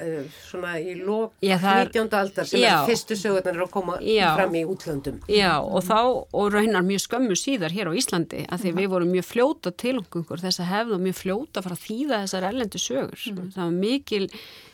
[0.46, 2.16] svona í lók Já, það er- 19.
[2.20, 2.72] aldar sem Já.
[2.74, 4.34] er fyrstu sögurnar að koma Já.
[4.36, 5.20] fram í útlöndum.
[5.28, 5.98] Já, og þá,
[6.32, 9.96] og raunar mjög skömmu síðar hér á Íslandi, að því við vorum mjög fljóta til
[9.98, 13.18] okkur þess að hefða mjög fljóta að þýða þessar erlendu sögur.
[13.54, 14.28] Það var mikil,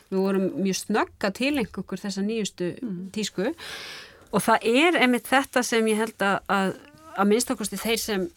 [0.09, 2.73] við vorum mjög snögga til okkur þessa nýjustu
[3.13, 3.53] tísku
[4.31, 6.73] og það er einmitt þetta sem ég held að, að,
[7.17, 8.27] að minnstakosti þeir sem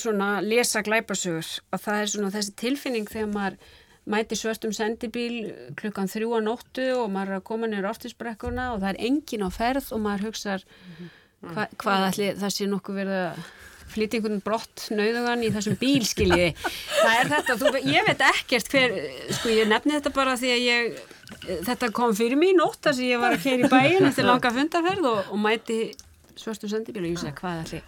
[0.00, 3.58] svona lesa glæpasögur að það er svona þessi tilfinning þegar maður
[4.06, 8.82] mæti svörstum sendibíl klukkan þrjú á nóttu og maður er að koma niður ártisbrekkuna og
[8.82, 10.66] það er engin á ferð og maður hugsar
[11.42, 13.40] hva, hvað ætli það sé nokkuð verið að
[13.96, 16.48] flytja einhvern brott nauðugan í þessum bílskiljiði.
[16.58, 18.96] Það er þetta, þú, ég veit ekkert hver,
[19.38, 20.96] sko ég nefni þetta bara því að ég,
[21.68, 24.52] þetta kom fyrir í nótt þar sem ég var að keira í bæin eftir langa
[24.58, 25.78] fundaferð og, og mæti
[26.36, 27.82] svörstum sendibíl og ég segi hvað ætli,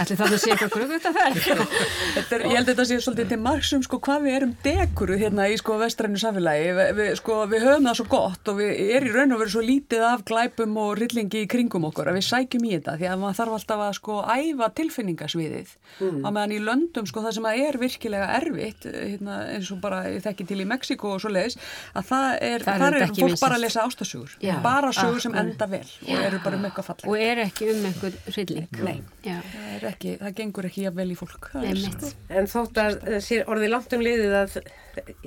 [0.00, 1.48] ætli það sé eitthvað krukutaferð.
[2.16, 5.18] Þetta er, ég held að þetta sé svolítið til margsum sko hvað við erum dekuru
[5.20, 8.82] hérna í sko vestrænu samfélagi, Vi, við, sko við höfum það svo gott og við
[8.96, 12.18] er í raun og veru svo lítið af glæpum og rillingi í kringum okkur að
[12.20, 16.20] við sækjum í þetta því að maður þarf alltaf að sko æfa tilfinningasviðið mm.
[16.24, 20.02] að meðan í löndum sko það sem að er virkilega erfitt hérna, eins og bara
[20.24, 21.58] þekki til í Mexiko og svo leiðis
[21.94, 25.52] að það er, Það er er fólk bara að lesa ástasugur, bara sögur sem Akkurat.
[25.52, 27.08] enda vel og eru bara um eitthvað fallegt.
[27.08, 28.68] og er ekki um einhvern hrylling.
[29.70, 29.78] Nei.
[29.78, 31.48] Það, er ekki, það gengur ekki jafn vel í fólk.
[31.60, 32.06] Einmitt.
[32.28, 34.56] En þótt að eh, orðið langt um liðið að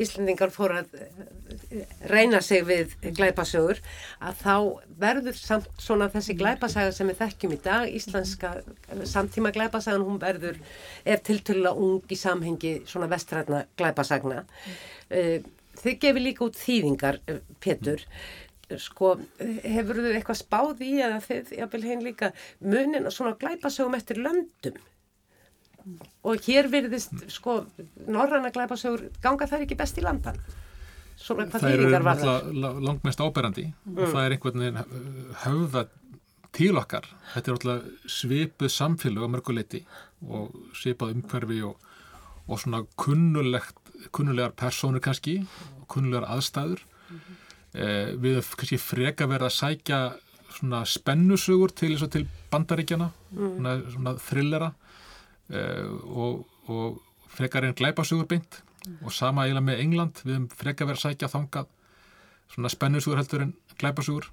[0.04, 3.80] Íslendingar fóru að eh, reyna sig við glæpasögur
[4.20, 4.56] að þá
[5.00, 10.20] verður samt svona þessi glæpasaga sem við þekkjum í dag, íslenska eh, samtíma glæpasagan, hún
[10.22, 10.60] verður,
[11.08, 14.44] er tiltölulega ung í samhengi svona vestrætna glæpasagna.
[15.10, 15.40] Eh,
[15.74, 18.04] Þið gefið líka út þýðingar, eh, Pétur,
[18.82, 22.32] sko, hefur þau eitthvað spáð í eða þið, jáfnvel heim líka,
[22.64, 24.82] munin svona glæpasögum eftir löndum?
[26.24, 27.58] og hér virðist sko
[28.08, 30.38] norranna glæpasögur ganga þær ekki best í landan
[31.20, 33.66] svona hvað það eru þýðingar var það náttúrulega langmest áberandi.
[33.94, 35.84] Og það er einhvern veginn uh, höfða
[36.54, 37.10] til okkar.
[37.34, 39.84] Þetta er náttúrulega svipuð samfélag á mörguleiti
[40.30, 41.92] og svipað umhverfi og,
[42.48, 43.80] og svona kunnulegt
[44.14, 45.38] kunnulegar personur kannski
[45.92, 46.84] kunnulegar aðstæður
[47.74, 50.00] við höfum kannski freka verið að sækja
[50.54, 54.70] svona spennusugur til, til bandaríkjana svona, svona thrillera
[55.50, 57.02] eh, og, og
[57.34, 58.62] frekar einn glæpasugur beint.
[59.02, 61.70] Og sama eiginlega með England við frekar verið að sækja þangað
[62.54, 64.30] svona spennusugur heldur en glæpasugur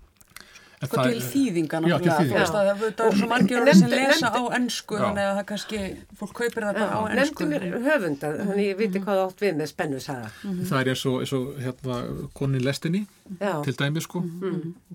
[0.81, 2.69] Sko það- til þýðinga Já, til þú það það
[3.05, 5.03] eru svo margir orðið sem lesa á ennsku, Já.
[5.05, 5.81] þannig að það kannski,
[6.17, 7.49] fólk kaupir það bara á ennsku.
[7.51, 10.31] mér höfunda, þannig ég viti hvað þú átt við með spennu saga.
[10.41, 11.99] það er eins og, eins og hérna,
[12.33, 13.03] konin lestinni
[13.41, 13.53] Já.
[13.65, 14.23] til dæmi sko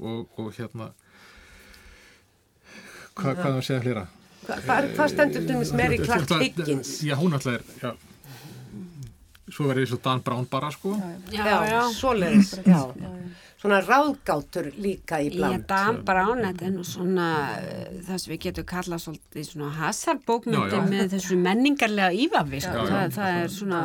[0.02, 0.90] og, og hérna
[3.16, 4.08] hva, hvað er það að segja hlera?
[4.46, 6.92] Hva, hvað, hvað stendur til þess Mary Clark Higgins?
[7.06, 7.94] Já, hún alltaf er já.
[9.54, 10.96] svo verður eins og Dan Brown bara sko
[11.32, 11.82] Já, Já, já.
[11.94, 12.82] svoleiðis, já.
[13.66, 15.64] Svona ráðgátur líka í Ég bland.
[15.70, 20.84] Dan Brown, þetta er nú svona uh, það sem við getum kallað svolítið svona hasarbókmyndi
[20.92, 22.86] með þessu menningarlega ívafi sko.
[22.92, 23.82] Það, það er svona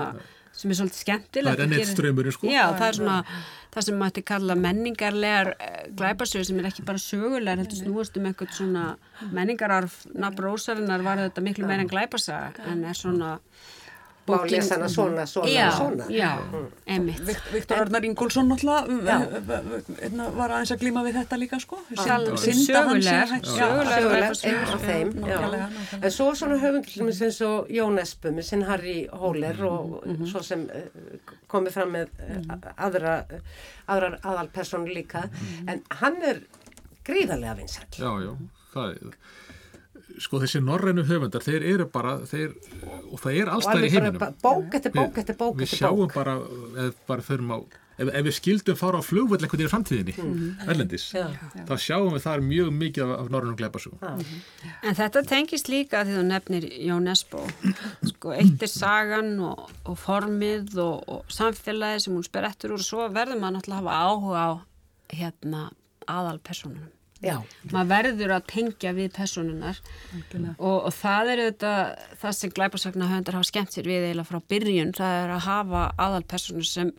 [0.60, 2.50] sem er svolítið skemmtilegt Það er straumurinn, sko.
[2.50, 3.16] Já, það er svona
[3.70, 8.26] það sem mætti kalla menningarlegar uh, glæpasögur sem er ekki bara sögulegar heldur snúast um
[8.28, 8.86] einhvern svona
[9.32, 13.36] menningararf nafn Rósarinnar var þetta miklu meira en glæpasaga en er svona
[14.28, 16.04] Má lesa hana svona, svona, já, svona.
[16.08, 16.38] Já,
[16.86, 17.20] emitt
[17.52, 18.84] Viktor Arnar Ingólfsson náttúrulega
[20.02, 21.78] hérna, var aðeins að glíma við þetta líka sko.
[21.96, 24.44] Sögulegt, glæpasögur.
[24.44, 25.08] einn af þeim.
[26.02, 30.66] En svo svona dæmis eins og Jón Espu með sinn Harry Hóler og svo sem
[30.68, 33.18] uh, komið fram með uh, aðra,
[33.90, 35.26] aðrar aðalpersonu líka.
[35.66, 36.44] En hann er
[37.06, 37.90] gríðarlega vinsall.
[37.96, 38.32] Já, já,
[38.74, 39.20] það er
[40.20, 42.56] sko þessi norrænu höfundar, þeir eru bara þeir,
[43.10, 46.16] og það er allstæðir í heiminum bók eftir bók eftir bók við sjáum bók.
[46.16, 46.34] bara,
[46.84, 47.58] ef, bara á,
[48.00, 50.14] ef, ef við skildum fara á flugvöld eitthvað í framtíðinni,
[50.66, 51.24] erlendis Já.
[51.68, 56.18] þá sjáum við þar mjög mikið af, af norrænum glæpasugum En þetta tengist líka því
[56.18, 57.42] þú nefnir Jón Esbo.
[58.12, 62.80] Sko, eitt er sagan og, og formið og, og samfélagi sem hún sper eftir úr
[62.80, 64.50] og svo verður maður náttúrulega að hafa áhuga á
[65.20, 65.68] hérna
[66.10, 66.99] aðalpersonunum.
[67.20, 67.34] Já,
[67.68, 69.80] Maður verður að tengja við personunar
[70.56, 71.72] og, og það er þetta,
[72.22, 75.82] það sem glæpasagna höfundar hafa skemmt sér við eiginlega frá byrjun, það er að hafa
[76.00, 76.92] aðalpersonu sem,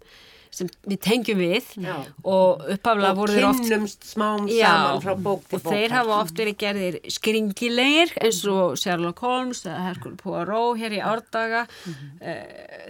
[0.53, 1.71] sem við tengjum við.
[1.81, 1.95] Já.
[2.27, 5.73] og uppaflega voru þeir oft kynnumst smám Já, saman frá bók til og bók.
[5.73, 11.01] þeir hafa oft verið gerðir skringilegir eins og Sherlock Holmes eða Hercule Poirot hér í
[11.01, 11.65] árdaga.
[11.87, 11.95] Mm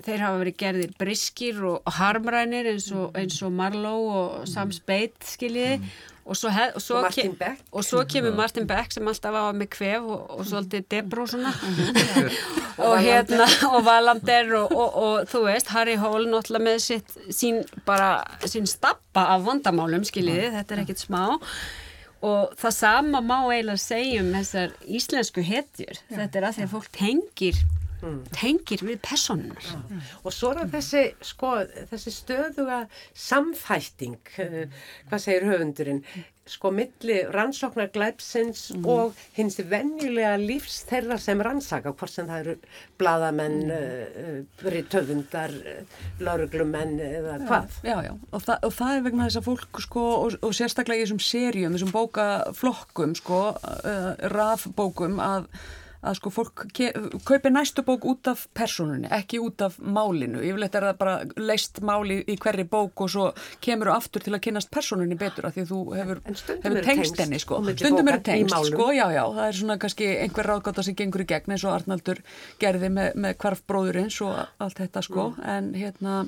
[0.01, 5.21] þeir hafa verið gerðir briskir og, harmrænir eins og, eins og Marlowe og Sam Spade
[5.23, 5.77] skiljiði
[6.25, 7.61] og svo, hef, og, svo Og Martin ke- Beck.
[7.71, 11.51] og svo kemur Martin Beck sem alltaf var með kvef og, og svolítið debró svona.
[12.81, 17.59] Og hérna og Valander og, og, og þú veist Harry Hole náttúrulega með sitt sín
[17.85, 21.25] bara, sín stappa af vandamálum skiljiði, þetta er ekkit smá.
[22.25, 25.99] Og það sama má eiginlega segja um þessar íslensku hetjur.
[26.09, 27.61] Þetta er að því að fólk tengir
[28.35, 29.71] tengir við personunar
[30.25, 31.53] Og svo er þessi, sko,
[31.91, 32.83] þessi stöðuga
[33.17, 36.03] samfætting, uh, hvað segir höfundurinn,
[36.51, 42.55] sko, milli rannsóknar glæpsins og hins venjulega lífs þeirra sem rannsaka, hvort sem það eru
[42.99, 44.39] bladamenn, mm.
[44.61, 47.77] uh, ritöfundar, uh, lauruglumenn eða hvað.
[47.87, 51.03] Já, já, og, þa og það er vegna þess að fólk sko, og, og sérstaklega
[51.03, 55.47] í þessum serjum, þessum bókaflokkum, sko, uh, rafbókum að
[56.01, 56.65] að sko fólk
[57.27, 60.41] kaupi næstu bók út af personunni, ekki út af málinu.
[60.41, 63.27] Yfirleitt er það bara leist máli í hverri bók og svo
[63.63, 66.21] kemur þú aftur til að kynast personunni betur af því að þú hefur,
[66.65, 67.61] hefur tengst henni, sko.
[67.71, 69.23] Stundum eru tengst, sko, já, já.
[69.37, 72.23] Það er svona kannski einhver ráðgáta sem gengur í gegn eins og Arnaldur
[72.61, 75.33] gerði með, með kvarf bróðurins og allt þetta, sko.
[75.45, 76.23] En hérna...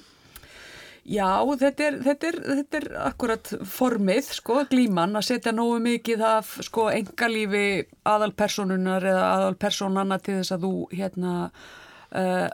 [1.03, 6.23] Já, þetta er, þetta, er, þetta er akkurat formið, sko, glíman að setja nógu mikið
[6.23, 7.65] af, sko, engalífi
[8.07, 11.33] aðalpersonunar eða aðalpersonana til þess að þú, hérna,
[12.15, 12.47] uh,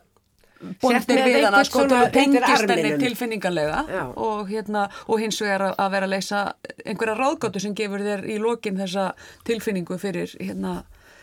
[0.81, 3.85] bondir við hana, sko, til að tengist henni tilfinningarlega
[4.17, 6.45] og, hérna, og hins vegar að, vera að leysa
[6.83, 9.11] einhverja ráðgáttu sem gefur þér í lokin þessa
[9.45, 10.79] tilfinningu fyrir, hérna,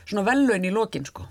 [0.07, 1.27] svona vellaun í lokin, sko.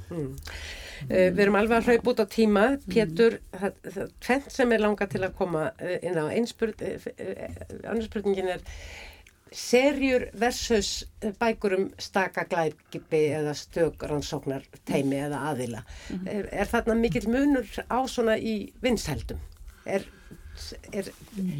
[1.05, 2.67] Uh, við erum alveg að hlaupa út á tíma.
[2.89, 7.49] Pétur, það, það tvent sem er langa til að koma uh, inn á einspurð, uh,
[7.84, 8.63] annarspurningin er
[9.55, 11.05] serjur versus
[11.39, 15.84] bækur um staka glæpipi eða stök rannsóknar teimi eða aðila.
[16.26, 19.39] er, er þarna mikill munur á svona í vinsældum?
[19.86, 20.07] Er,
[20.91, 21.11] er,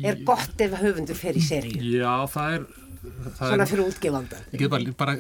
[0.04, 1.80] er gott ef höfundur fer í serju?
[1.80, 2.66] Já, það er
[3.06, 4.40] það Svona fyrir útgefanda.
[4.52, 5.14] ég bara, bara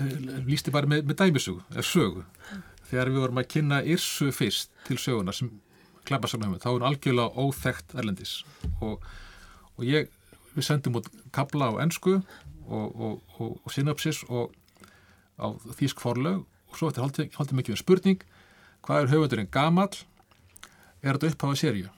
[0.47, 2.25] lísti bara með, með dæmisögu, eða sögu
[2.89, 5.51] þegar við vorum að kynna Yrsu fyrst til söguna sem
[6.05, 8.35] glæpasagnahöfum þá er hún algjörlega óþekkt erlendis.
[8.85, 9.03] Og,
[9.75, 10.11] og ég
[10.55, 14.53] við sendum út kabla á ennsku og, og, og, synopsis og
[15.37, 18.25] á þýsk forlög og svo eftir haldið haldi mikið um spurning
[18.85, 19.93] hvað er höfundurinn gamall?
[21.03, 21.89] Er þetta upphafa serju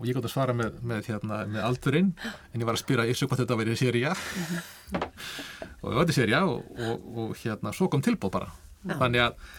[0.00, 3.08] og ég gátt að svara með, með, hérna, með aldurinn en ég var að spyrja
[3.10, 4.14] Yrsu hvað þetta verið serja
[5.82, 8.52] og þetta er serja og, hérna svo kom tilbúð bara
[8.86, 9.50] þannig að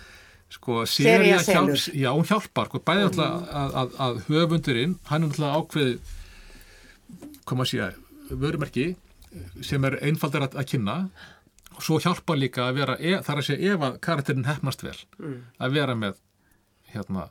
[0.52, 1.84] sko serja hjálp, selur.
[1.96, 6.18] já hún hjálpar sko, bæði alltaf að, að, að höfundurinn hann er alltaf ákveðið
[7.46, 7.92] hvað maður sé
[8.42, 8.88] vörumerki
[9.64, 10.98] sem er einfaldar að, að kynna.
[11.72, 14.98] Og svo hjálpa líka að vera, e, þar að segja ef að karakterin hefnast vel
[15.58, 16.20] að vera með
[16.92, 17.30] hérna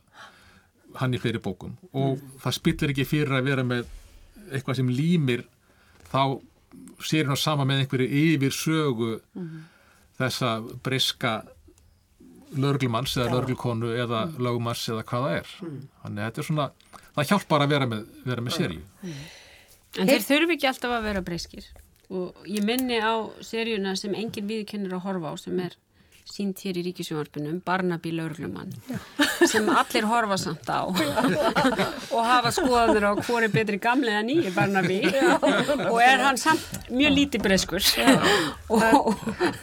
[0.99, 1.77] hann í fleiri bókum.
[1.93, 3.91] Og það spillir ekki fyrir að vera með
[4.51, 5.45] eitthvað sem límir
[6.11, 6.41] þá
[7.05, 9.13] sér hann á sama með einhverju yfir sögu
[10.19, 11.35] þessa briska
[12.57, 15.53] lögreglumanns eða lögreglukonu eða lögumanns eða hvað það er.
[16.03, 16.67] Þannig að þetta er svona,
[17.19, 18.83] það hjálpar að vera með, vera með seríu.
[19.99, 21.71] En þeir þurfi ekki alltaf að vera breyskir.
[22.11, 23.15] Og ég minni á
[23.47, 25.77] seríuna sem engin viðkennir að horfa á sem er
[26.29, 28.73] sínt hér í ríkisjónvarpunum Barnaby Lörglumann
[29.51, 30.87] sem allir horfa samt á.
[30.87, 35.01] Og hafa skoðanir á hvori betri gamli en nýri Barnaby.
[35.91, 37.87] Og er hann samt mjög lítið breyskur
[38.75, 39.15] og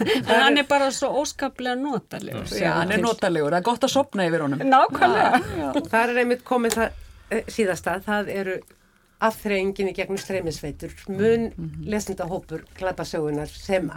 [0.07, 2.47] en hann er bara svo óskaplega notalegur.
[2.51, 4.63] Já, hann er notalegur, það er gott að sopna yfir honum.
[4.67, 5.43] Nákvæmlega.
[5.91, 8.57] Það er einmitt komið það eh, síðasta, það eru
[9.27, 11.47] aðþreyingin í gegnum streymisveitur, mun
[11.89, 13.89] lesenda hópur glæpasögunar sem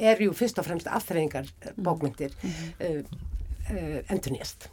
[0.00, 3.02] er jú fyrst og fremst aðþreyingar bókmyndir uh,
[3.70, 4.70] uh, endurnýjast.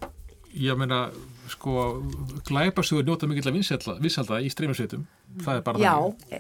[0.58, 1.12] ég meina,
[1.52, 2.02] sko
[2.48, 3.58] glæpasugur njóta mikill að
[4.02, 5.04] vissalda í streymisveitum,
[5.44, 5.92] það er bara Já,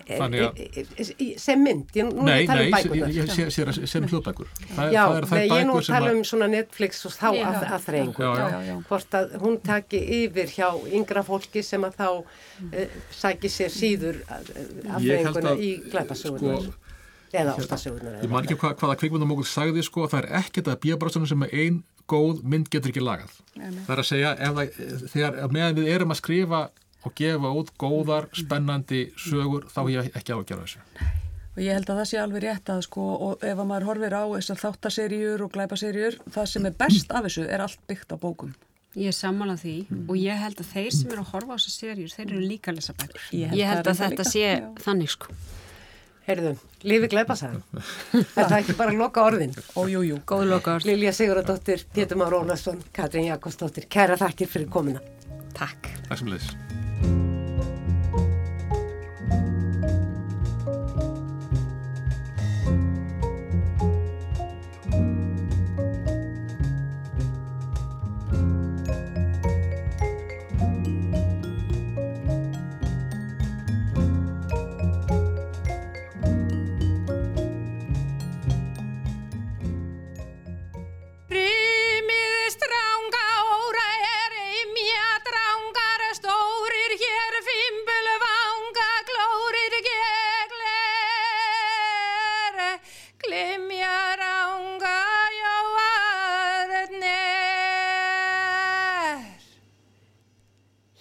[0.07, 2.73] þannig að e, e, sem mynd, ég, nú er Nei, ég að tala nei, um
[2.77, 3.11] bækurnar.
[3.13, 6.49] ég, ég sé, sem hljóðbækur það, Já, það er nei, ég nú tala um svona
[6.55, 7.43] Netflix og þá Já.
[7.51, 8.23] að, aðþreyingu.
[8.25, 8.47] Já, já.
[8.55, 8.75] Já, já.
[8.89, 10.67] Hvort að hún taki yfir hjá
[10.97, 16.65] yngra fólki sem að þá uh, sæki sér síður Ég held aðþreyinguna að, í glæpasögunar.
[16.71, 16.86] sko,
[17.33, 18.17] eða ástasögunar.
[18.23, 21.83] ég man ekki hvað, hvaða kvikmyndamókul sagði sko, það er ekkert að bíabrásunum sem ein
[22.07, 24.81] góð mynd getur ekki lagað það er að segja, ef það,
[25.13, 26.61] þegar meðan við erum að skrifa
[27.07, 31.15] og gefa út góðar, spennandi sögur, þá ég ekki á að gera þessu
[31.57, 34.13] Og ég held að það sé alveg rétt að sko, og ef að maður horfir
[34.13, 38.17] á þessar þáttaseríur og glæpaseríur, það sem er best af þessu er allt byggt á
[38.21, 38.51] bókum.
[38.93, 39.73] Ég er sammálað því
[40.05, 42.69] og ég held að þeir sem eru að horfa á þessar serjur, þeir eru líka
[42.69, 43.25] að lesa bækur.
[43.33, 44.69] Ég held Ég held að reyndar þetta líka, sé já.
[44.85, 45.33] þannig sko.
[46.27, 47.61] Heyrðu, lifi glæpasagan.
[48.17, 49.55] er það ekki bara loka orðin?
[49.79, 50.19] Ó, jú, jú.
[50.27, 50.89] Góð loka orð.
[50.89, 55.03] Lilja Siguradóttir, Pétur Már Ólarsson, Katrín Jakobsdóttir, kæra þakkir fyrir komuna.
[55.55, 55.87] Takk.
[56.09, 57.36] Það sem leðis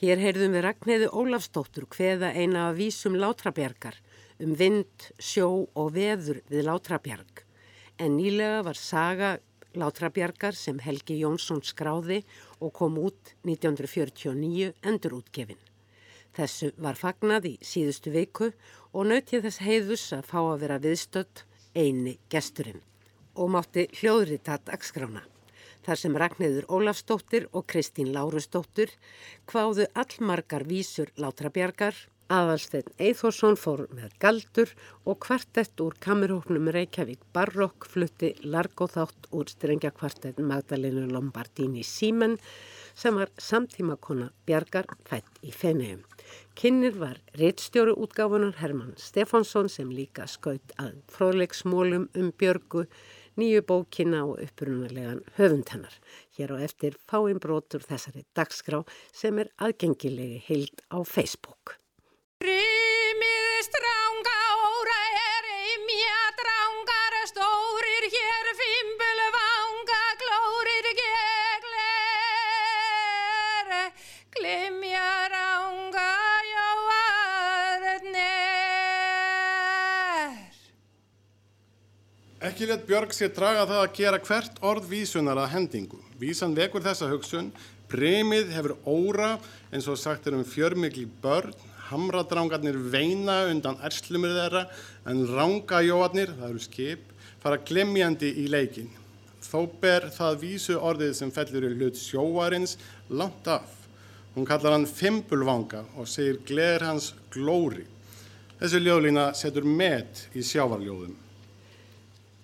[0.07, 3.97] Hér heyrðum við Ragnheiði Ólafsdóttur hveða eina af vísum Látrabjargar
[4.45, 7.43] um vind, sjó og veður við Látrabjarg.
[7.99, 9.33] En nýlega var saga
[9.75, 12.21] Látrabjargar sem Helgi Jónsson skráði
[12.63, 15.59] og kom út 1949 endur útgefin.
[16.39, 18.53] Þessu var fagnað í síðustu viku
[18.93, 22.85] og nautið þess heiðus að fá að vera viðstödd eini gesturinn
[23.35, 25.27] og mátti hljóðrita dagskrána.
[25.87, 28.91] Þar sem Ragnheiður Ólafsdóttir og Kristín Lárusdóttir
[29.47, 31.95] kváðu allmargar vísur Látrabjargar,
[32.27, 34.73] aðalsteinn Eithórsson fór með galdur
[35.07, 42.35] og kvartett úr kamerhóknum Reykjavík Barrokk flutti largóþátt úr strengjakvartett Magdalenu Lombardini Símen
[42.99, 46.03] sem var samtímakona Bjargar fætt í Feneum.
[46.59, 52.89] Kynnir var reittstjóru útgáfunar Hermann Stefánsson sem líka skaut að fróðleiksmólum um Björgu,
[53.41, 55.97] nýju bókina og upprunnulegan höfund hennar.
[56.37, 61.77] Hér á eftir fáinn brotur þessari dagskrá sem er aðgengilegi heild á Facebook.
[82.47, 85.97] Ekki létt Björg sér draga það að gera hvert orð vísunar að hendingu.
[86.21, 87.49] Vísan vekur þessa hugsun,
[87.91, 89.33] premið hefur óra
[89.75, 91.57] eins og sagt er um fjörmikli börn,
[91.89, 94.63] hamradrangarnir veina undan erslumir þeirra
[95.11, 97.11] en rangajóarnir, það eru skip,
[97.43, 98.95] fara glemjandi í leikin.
[99.43, 102.79] Þó ber það vísu orðið sem fellur í hlut sjóarins
[103.11, 103.67] langt af.
[104.39, 107.89] Hún kallar hann fimbulvanga og segir gler hans glóri.
[108.63, 111.26] Þessi ljóðlína setur met í sjávarljóðum.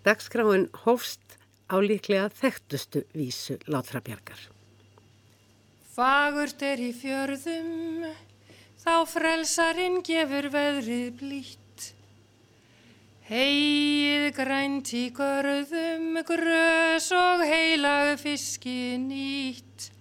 [0.02, 1.38] Dagskráin hófst
[1.70, 4.48] á líklega þekktustu vísu Látrabjargar.
[5.92, 8.06] Fagurt er í fjörðum,
[8.80, 11.58] þá frelsarinn gefur veðrið blítt.
[13.28, 19.92] Heið grænt í görðum, grös og heilag fiski nýtt.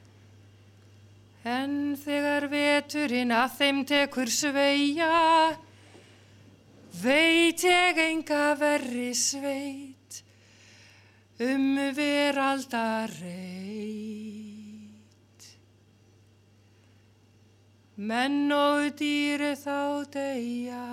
[1.48, 5.58] En þegar veturinn að þeim tekur sveia,
[7.02, 9.91] veit ég enga verri sveit,
[11.42, 14.62] um veraldar reit.
[17.98, 20.86] Menn og dýri þá deyja.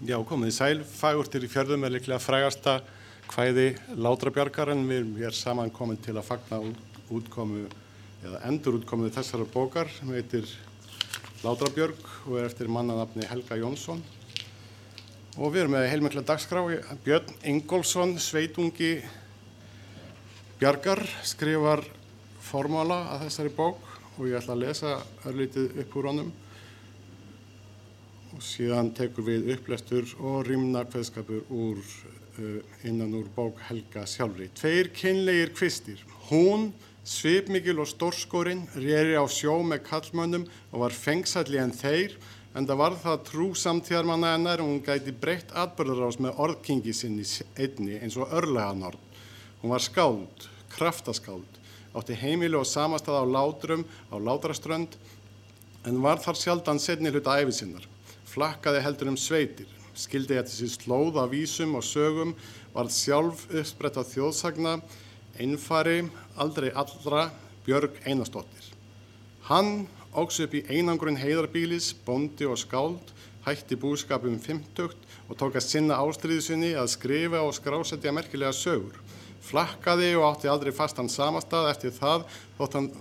[0.00, 2.78] Já, komið í sæl, fagurtir í fjörðum er líklega frægasta
[3.30, 6.62] hvæði Látrabjargar en við erum saman komin til að fagna
[7.12, 7.66] útkomu
[8.24, 10.48] eða endurútkomu þessara bókar sem heitir
[11.44, 12.00] Látrabjörg
[12.30, 14.00] og er eftir mannanafni Helga Jónsson
[15.38, 16.62] og við erum með heilmikla dagskrá
[17.04, 18.96] Björn Ingólfsson, sveitungi
[20.60, 21.84] Bjargar skrifar
[22.44, 24.94] formála að þessari bók og ég ætla að lesa
[25.28, 26.32] örlítið upp úr honum
[28.34, 31.80] og síðan tekur við upplestur og rýmna kveðskapur úr,
[32.40, 34.50] uh, innan úr bók Helga sjálfri.
[34.54, 36.02] Tveir kynlegir kvistir.
[36.28, 36.70] Hún,
[37.06, 42.14] svipmikil og stórskorinn, reyri á sjó með kallmönnum og var fengsalli en þeir,
[42.54, 47.26] en það var það trú samtíðarmanna hennar og hún gæti breytt atbyrðarás með orðkingi sinni
[47.58, 48.98] einni eins og örleganorn.
[49.60, 51.60] Hún var skáld, kraftaskáld,
[51.94, 54.98] átti heimili og samastað á látrum á látraströnd,
[55.86, 57.86] en var þar sjaldan setni hluta æfisinnar
[58.30, 62.34] flakkaði heldur um sveitir, skildi eftir sér slóð af vísum og sögum,
[62.74, 64.76] varð sjálf uppsprett á þjóðsagna,
[65.40, 66.04] einfari,
[66.38, 67.30] aldrei allra,
[67.66, 68.70] Björg Einarstóttir.
[69.50, 73.12] Hann ógs upp í einangrun heiðarbílis, bondi og skáld,
[73.46, 74.98] hætti búskapum fymtugt
[75.28, 78.98] og tók að sinna ástriðisunni að skrifa og skrásetja merkilega sögur.
[79.40, 82.26] Flakkaði og átti aldrei fastan samastað eftir það
[82.58, 82.92] þótt hann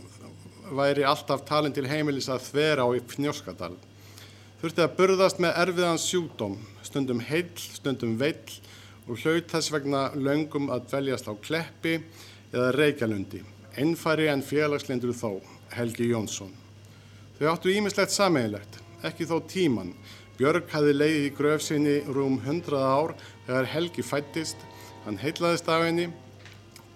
[0.77, 3.75] væri alltaf talin til heimilis að þvera á í Fnjóskadal
[4.59, 8.57] þurfti að burðast með erfiðan sjúdóm, stundum heill, stundum veill
[9.07, 11.95] og hlaut þess vegna löngum að dveljast á Kleppi
[12.51, 13.41] eða Reykjalundi,
[13.79, 15.39] ennfæri en félagslindur þó,
[15.77, 16.51] Helgi Jónsson.
[17.39, 19.93] Þau áttu ímislegt sameigilegt, ekki þó tíman.
[20.35, 23.13] Björg hafi leiði í gröf sinni rúm hundraða ár
[23.45, 24.65] þegar Helgi fættist,
[25.05, 26.09] hann heitlaðist af henni,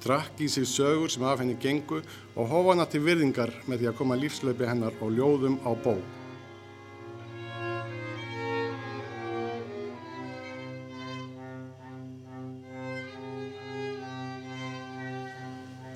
[0.04, 2.02] drakk í sig sögur sem af henni gengu
[2.36, 6.04] og hófa hana til virðingar með því að koma lífslöpi hennar og ljóðum á bók.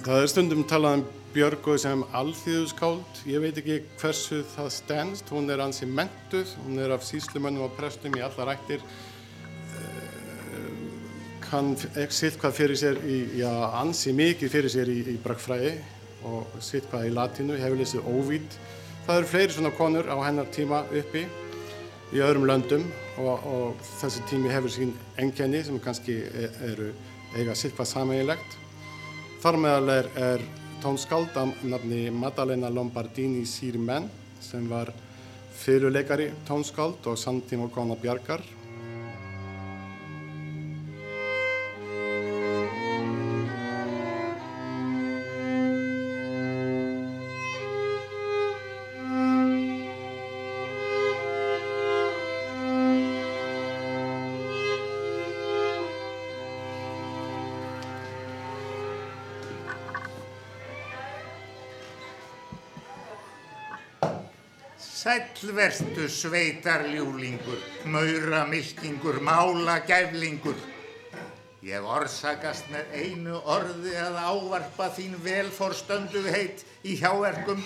[0.08, 3.22] Það er stundum talað um Björgu sem alþýðuskáld.
[3.28, 5.30] Ég veit ekki hversu það stendst.
[5.34, 8.84] Hún er ansi mentuð, hún er af síslumönnum og prestum í alla rættir.
[11.48, 15.74] Kann sitt hvað fyrir sér, í, já ansi mikið fyrir sér í, í brakfræði
[16.28, 18.58] og sitt hvað í latínu, hefur lesið óvít.
[19.08, 21.24] Það eru fleiri svona konur á hennar tíma uppi
[22.16, 22.86] í öðrum löndum
[23.20, 26.22] og, og þessi tími hefur sín enkenni sem kannski
[26.68, 26.92] eru
[27.36, 28.58] eiga sitt hvað sameiginlegt.
[29.44, 30.48] Þar meðal er, er
[30.82, 34.10] tónskáld af nafni Maddalena Lombardini Sirmen
[34.42, 34.94] sem var
[35.54, 38.57] fyrirleikari tónskáld og samtíma kona Bjarkar.
[65.38, 70.58] Sælvertu sveitarljúlingur, maura milkingur, mála gæflingur.
[71.62, 77.62] Ég orsakast með einu orði að ávarpa þín velforstönduheit í hjáverkum.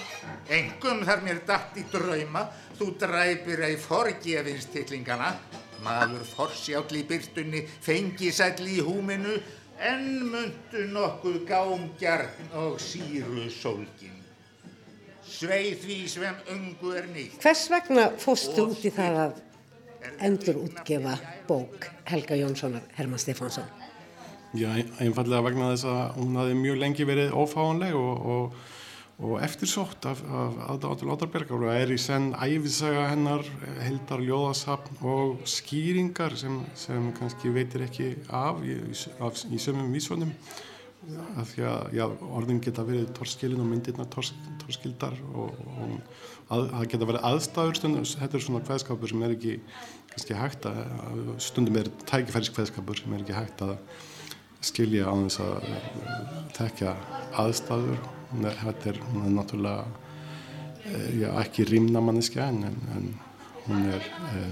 [0.51, 2.43] Engum þar mér datt í drauma,
[2.76, 5.32] þú dræpir ei forgefinstillingana.
[5.86, 9.38] Maður forsjáll í byrtunni, fengisæll í húminu,
[9.80, 14.20] en myndu nokkuð gámgjarn og síru sólgin.
[15.32, 17.38] Sveið því sem ungu er nýtt.
[17.41, 19.39] Hvers vegna fóstu út í það að
[20.27, 21.15] endur útgefa
[21.47, 23.69] bók Helga Jónssonar Herman Stefánsson?
[24.57, 24.67] Já,
[24.99, 28.57] einfallega vegna þess að hún hafi mjög lengi verið ófáanleg og, og,
[29.23, 33.47] og eftirsótt af, af aðdátur Látarbergar og er í senn æfisaga hennar,
[33.86, 38.75] heldar ljóðasapn og skýringar sem, sem kannski veitir ekki af í,
[39.23, 40.36] af, í sömum vísvonum
[41.09, 42.03] að því að já,
[42.37, 45.95] orðin geta verið torskilin og myndirna tors, torskildar og, og
[46.53, 49.55] að, að geta verið aðstæður stundum, þetta er svona hveðskapur sem er ekki
[50.11, 50.81] kannski hægt að,
[51.41, 53.75] stundum er tækifæris hveðskapur sem er ekki hægt að
[54.61, 55.69] skilja á þess að
[56.53, 56.95] tekja
[57.41, 58.01] aðstæður.
[58.31, 60.11] Þetta er, hún er náttúrulega
[61.17, 62.63] já, ekki rýmna manniska en,
[62.95, 63.07] en
[63.65, 64.51] hún er eh,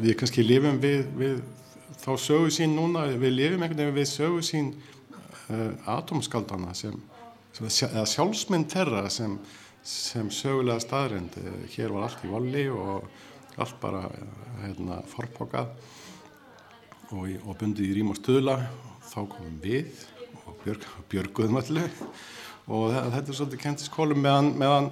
[0.00, 1.42] við kannski lifum við, við
[2.02, 6.96] þá sögu sín núna, við lifum einhvern veginn við sögu sín uh, atomskaldana sem,
[7.54, 9.36] sem eða sjálfsmynd terra sem,
[9.86, 11.38] sem sögulega staðrind
[11.74, 13.06] hér var allt í valli og
[13.60, 14.06] allt bara
[14.62, 15.72] hérna, forpokað
[17.12, 18.58] og, og bundið í rím og stöðla
[19.12, 20.06] þá komum við
[20.46, 21.90] og björg, björguðum allir
[22.72, 24.90] og þetta er svolítið kent í skólum meðan, meðan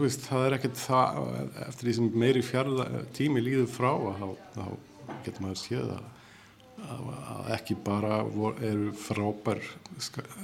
[0.00, 1.20] veist, það er ekkert það
[1.66, 4.66] eftir því sem meiri fjarða tími líður frá þá, þá
[5.24, 6.04] getur maður séð að,
[6.86, 8.20] að ekki bara
[8.70, 9.62] eru frábær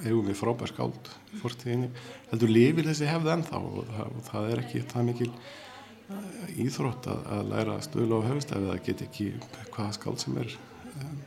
[0.04, 1.90] eigum við frábær skáld fórstíðinni,
[2.30, 7.08] heldur lifir þessi hefð ennþá og það, og það er ekki það mikil eh, íþrótt
[7.12, 9.30] að, að læra stöðla á höfustæfi það get ekki
[9.74, 10.58] hvaða skáld sem er
[10.96, 11.22] um,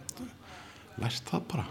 [1.01, 1.65] lært það bara.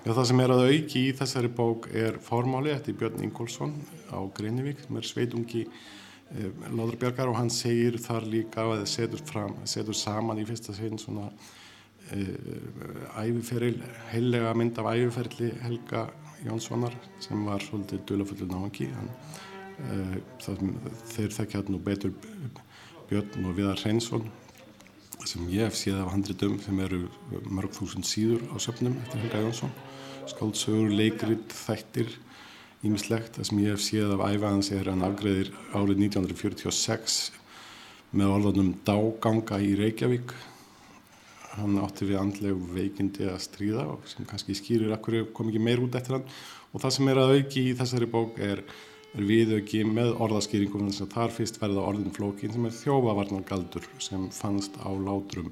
[0.00, 3.74] Já, það sem er að auki í þessari bók er formáli eftir Björn Ingólfsson
[4.08, 5.64] á Greinivík sem er sveitungi
[6.36, 10.74] eh, Láðurbjörgar og hann segir þar líka að það setur, fram, setur saman í fyrsta
[10.76, 11.28] segin svona
[12.14, 12.34] eh,
[13.22, 13.78] æfiferil,
[14.12, 16.08] heilega mynd af æfiferli Helga
[16.46, 20.14] Jónssonar sem var svolítið dölafullu náðangi eh,
[21.12, 22.14] þeir þekkja nú betur
[23.10, 24.28] Björn og Viðar Hreinsson
[25.28, 27.04] sem ég hef séð af handritum sem eru
[27.50, 29.72] mörg þúsund síður á söpnum eftir Helga Jónsson.
[30.30, 32.12] Skáldsögur, leikrit, þættir
[32.86, 33.36] ímislegt.
[33.36, 37.18] Það sem ég hef séð af æfaðans er hann afgreðir árið 1946
[38.16, 40.34] með orðanum dáganga í Reykjavík.
[41.56, 45.82] Hann átti við andlegu veikindi að stríða og sem kannski skýrir akkur kom ekki meir
[45.82, 46.28] út eftir hann
[46.70, 48.62] og það sem er að auki í þessari bók er,
[49.18, 54.28] er viðauki með orðaskýringum þess að þar fyrst verða orðin flókin sem er þjófavarnargaldur sem
[54.34, 55.50] fannst á látrum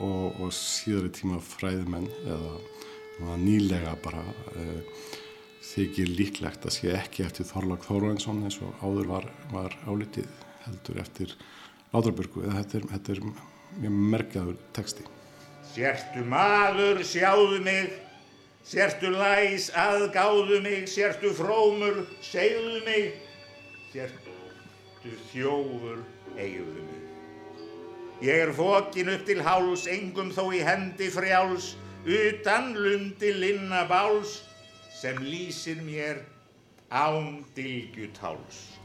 [0.00, 5.04] og, og síðari tíma fræðimenn eða nýlega bara uh,
[5.66, 10.28] þykir líklegt að sé ekki eftir Þorlag Þóruðinsson eins og áður var, var álitið
[10.66, 11.36] heldur eftir
[11.92, 13.20] Láðarbyrgu eða þetta er, þetta er
[13.82, 15.06] mjög merkjaður texti.
[15.70, 17.94] Sértu maður sjáðu mig,
[18.66, 23.16] sértu læs aðgáðu mig, sértu frómur segðu mig,
[23.94, 26.02] sértu þjófur
[26.36, 27.02] eigðu mig.
[28.24, 31.74] Ég er fókin upp til háls, engum þó í hendi frjáls,
[32.06, 34.40] utan lundi linna báls
[34.96, 36.24] sem lýsir mér
[36.88, 38.78] án dilgjutáls.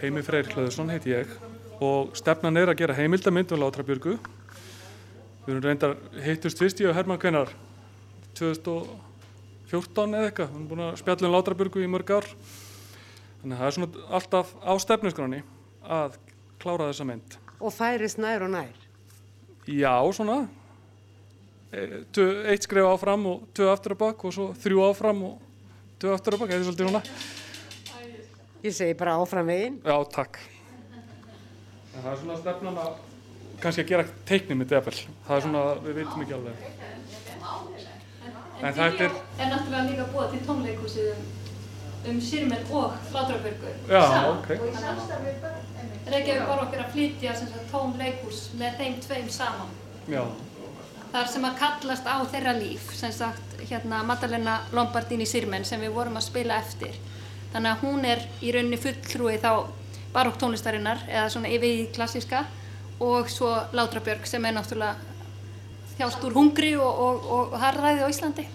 [0.00, 1.30] Heimi Freyr Hlöðursson heit ég
[1.82, 4.18] og stefnan er að gera heimildamind um Látrabjörgu.
[5.46, 7.54] Við erum reyndar hittust fyrst í Herman Kvennar
[8.34, 10.50] 2014 eða eitthvað.
[10.50, 12.30] Við erum búin að spjalla um Látrabjörgu í mörg ár.
[13.42, 15.44] Þannig að það er svona alltaf á stefnusgráni
[15.84, 16.18] að
[16.62, 17.38] klára þessa mynd.
[17.60, 18.72] Og færist nær og nær?
[19.68, 20.44] Já, svona.
[21.72, 22.04] E,
[22.52, 25.38] eitt skref áfram og tvö aftur á bakk og svo þrjú áfram og
[26.02, 26.52] tvö aftur á bakk.
[26.52, 27.02] Það er svolítið svona.
[28.64, 29.80] Ég segi bara áfram veginn.
[29.84, 30.40] Já, takk.
[31.94, 32.94] En það er svona stefnan að
[33.62, 34.96] kannski að gera teikni með defel.
[35.26, 36.66] Það er svona, við veitum ekki alveg.
[38.54, 39.16] En, en þetta er...
[39.38, 41.43] er náttúrulega líka búið til tónleikúsið um
[42.10, 44.38] um Sýrmenn og Látrabjörgu saman.
[44.38, 44.58] Okay.
[46.04, 47.36] Reykjavík var okkur að flytja
[47.70, 49.70] tóm leikús með þeim tveim saman.
[50.10, 50.24] Já.
[51.14, 55.94] Þar sem að kallast á þeirra líf, sem sagt hérna Madalena Lombardini Sýrmenn sem við
[55.94, 56.98] vorum að spila eftir.
[57.54, 59.50] Þannig að hún er í rauninni fulltrúi þá
[60.14, 62.44] barokk tónlistarinnar eða svona yfir klassiska
[63.02, 64.96] og svo Látrabjörg sem er náttúrulega
[65.94, 68.46] þjást úr hungri og, og, og harðræði á Íslandi.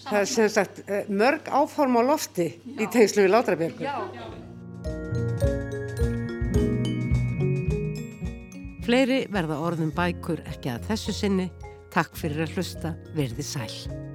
[0.00, 2.76] Það er sem sagt eh, mörg áform á lofti Já.
[2.80, 3.88] í tengslu við Látrabjörgur.
[8.86, 11.50] Fleiri verða orðum bækur ekki að þessu sinni.
[11.94, 14.09] Takk fyrir að hlusta, verði sæl.